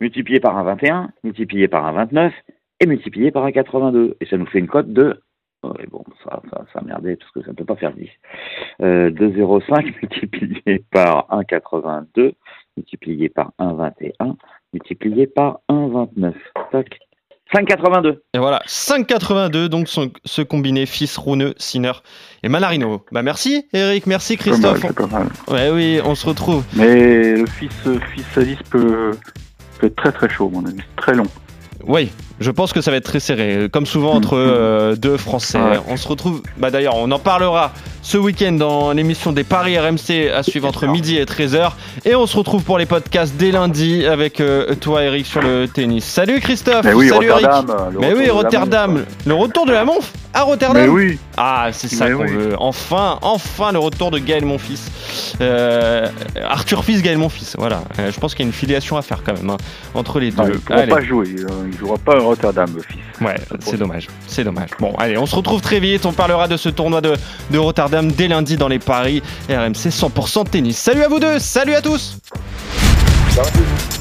2,05 0.02 0.04
multiplié 0.04 0.40
par 0.40 0.58
un 0.58 0.64
21, 0.64 1.10
multiplié 1.24 1.68
par 1.68 1.86
un 1.86 1.92
29 1.94 2.34
et 2.80 2.86
multiplié 2.86 3.32
par 3.32 3.46
un 3.46 3.52
82. 3.52 4.18
Et 4.20 4.26
ça 4.26 4.38
nous 4.38 4.48
fait 4.48 4.60
une 4.60 4.68
cote 4.68 4.92
de. 4.92 5.22
Oh, 5.64 5.74
et 5.80 5.86
bon, 5.86 6.04
ça, 6.24 6.42
ça, 6.50 6.66
ça 6.74 6.80
a 6.80 6.84
merdé 6.84 7.16
parce 7.16 7.32
que 7.32 7.42
ça 7.44 7.52
ne 7.52 7.56
peut 7.56 7.66
pas 7.66 7.76
faire 7.76 7.94
10. 7.94 8.10
Euh, 8.82 9.12
2,05 9.12 9.84
multiplié 10.02 10.84
par 10.92 11.28
1,82 11.30 12.34
multiplié 12.78 13.30
par 13.30 13.52
1,21 13.60 14.36
multiplié 14.74 15.28
par 15.28 15.60
1,29. 15.70 16.34
Tac. 16.72 17.00
5,82. 17.54 18.20
Et 18.34 18.38
voilà, 18.38 18.62
5,82, 18.66 19.68
donc 19.68 19.90
ce 19.90 20.42
combiné 20.42 20.86
Fils, 20.86 21.18
Rune, 21.18 21.54
Sinner 21.58 21.92
et 22.44 22.50
Manarino. 22.50 23.04
Bah 23.12 23.24
merci 23.24 23.68
Eric, 23.74 24.08
merci 24.08 24.38
C'est 24.40 24.52
pas 24.52 24.58
mal, 24.58 24.80
Christophe. 24.80 24.82
c'est 24.88 24.96
pas 24.96 25.20
mal. 25.20 25.28
Ouais, 25.50 25.70
oui, 25.70 26.00
on 26.06 26.16
se 26.16 26.26
retrouve. 26.26 26.64
Mais 26.78 27.36
le 27.36 27.46
fils, 27.46 27.90
fils 28.14 28.38
Alice 28.38 28.64
peut, 28.70 29.12
peut 29.82 29.88
être 29.88 29.96
très 29.96 30.12
très 30.12 30.30
chaud, 30.30 30.50
mon 30.54 30.66
ami. 30.66 30.80
Très 30.96 31.16
long. 31.16 31.26
Oui, 31.88 32.12
je 32.40 32.52
pense 32.52 32.74
que 32.74 32.82
ça 32.82 32.92
va 32.92 32.98
être 32.98 33.06
très 33.06 33.20
serré, 33.20 33.68
comme 33.72 33.88
souvent 33.88 34.14
entre 34.14 34.38
euh, 34.38 34.96
deux 34.96 35.18
Français. 35.18 35.58
Ouais. 35.58 35.80
On 35.88 35.98
se 35.98 36.08
retrouve, 36.08 36.44
bah 36.58 36.70
d'ailleurs, 36.70 36.96
on 36.96 37.10
en 37.10 37.18
parlera 37.18 37.74
ce 38.04 38.20
week-end 38.20 38.52
dans 38.52 38.92
l'émission 38.92 39.32
des 39.32 39.44
Paris 39.44 39.80
RMC 39.80 40.30
à 40.32 40.44
suivre 40.44 40.68
entre 40.68 40.86
midi 40.86 41.18
et 41.18 41.26
13h. 41.26 41.72
Et 42.06 42.14
on 42.14 42.28
se 42.28 42.38
retrouve 42.38 42.64
pour 42.64 42.78
les 42.78 42.86
podcasts 42.86 43.36
dès 43.36 43.50
lundi 43.50 44.06
avec 44.06 44.42
euh, 44.42 44.76
toi 44.76 45.04
Eric 45.04 45.26
sur 45.26 45.42
le 45.42 45.68
tennis. 45.68 46.06
Salut 46.06 46.40
Christophe, 46.40 46.86
Mais 46.86 46.94
oui, 46.94 47.10
salut 47.10 47.32
Rotterdam. 47.32 47.66
Eric. 47.70 48.00
Mais 48.00 48.14
oui, 48.14 48.30
Rotterdam, 48.30 49.06
le 49.26 49.34
retour 49.34 49.66
de 49.66 49.72
la 49.72 49.84
Monf 49.84 50.14
à 50.36 50.44
Rotterdam. 50.44 50.84
Mais 50.84 50.88
oui. 50.90 51.20
Ah, 51.38 51.70
c'est 51.72 51.88
ça 51.88 52.10
qu'on 52.12 52.24
oui. 52.24 52.32
veut. 52.32 52.56
Enfin, 52.60 53.18
enfin 53.22 53.72
le 53.72 53.80
retour 53.80 54.12
de 54.12 54.20
Gaël 54.20 54.46
Monfils. 54.46 54.80
Euh, 55.40 56.08
Arthur 56.50 56.84
Fils, 56.84 57.02
Gaël 57.02 57.18
Monfils. 57.18 57.56
Voilà. 57.58 57.84
Euh, 58.00 58.12
je 58.12 58.20
pense 58.20 58.36
qu'il 58.36 58.44
y 58.44 58.48
a 58.48 58.50
une 58.50 58.54
filiation 58.54 58.98
à 58.98 59.02
faire 59.02 59.24
quand 59.26 59.34
même 59.34 59.50
hein, 59.50 59.58
entre 59.94 60.20
les 60.20 60.32
Non, 60.32 60.44
deux. 60.44 60.50
il 60.52 60.56
ne 60.56 60.60
pourra 60.60 60.80
Allez. 60.80 60.92
pas 60.92 61.02
jouer. 61.02 61.36
euh, 61.40 61.48
Il 61.66 61.72
ne 61.74 61.78
jouera 61.78 61.98
pas 61.98 62.16
à 62.16 62.20
Rotterdam, 62.20 62.70
le 62.76 62.82
fils. 62.82 63.00
Ouais, 63.22 63.36
c'est 63.62 63.78
dommage. 63.78 64.08
C'est 64.28 64.44
dommage. 64.44 64.70
Bon, 64.80 64.94
allez, 64.98 65.18
on 65.18 65.26
se 65.26 65.36
retrouve 65.36 65.62
très 65.62 65.80
vite. 65.80 66.06
On 66.06 66.14
parlera 66.14 66.48
de 66.48 66.58
ce 66.58 66.70
tournoi 66.70 67.02
de, 67.02 67.14
de 67.50 67.58
Rotterdam 67.58 68.12
dès 68.12 68.28
lundi 68.28 68.58
dans 68.58 68.68
les 68.68 68.80
paris 68.80 69.24
RMC 69.50 69.90
100% 69.90 70.50
tennis. 70.50 70.78
Salut 70.78 71.04
à 71.04 71.08
vous 71.08 71.20
deux. 71.20 71.40
Salut 71.40 71.74
à 71.74 71.82
tous. 71.82 72.18
Tous. 73.36 74.01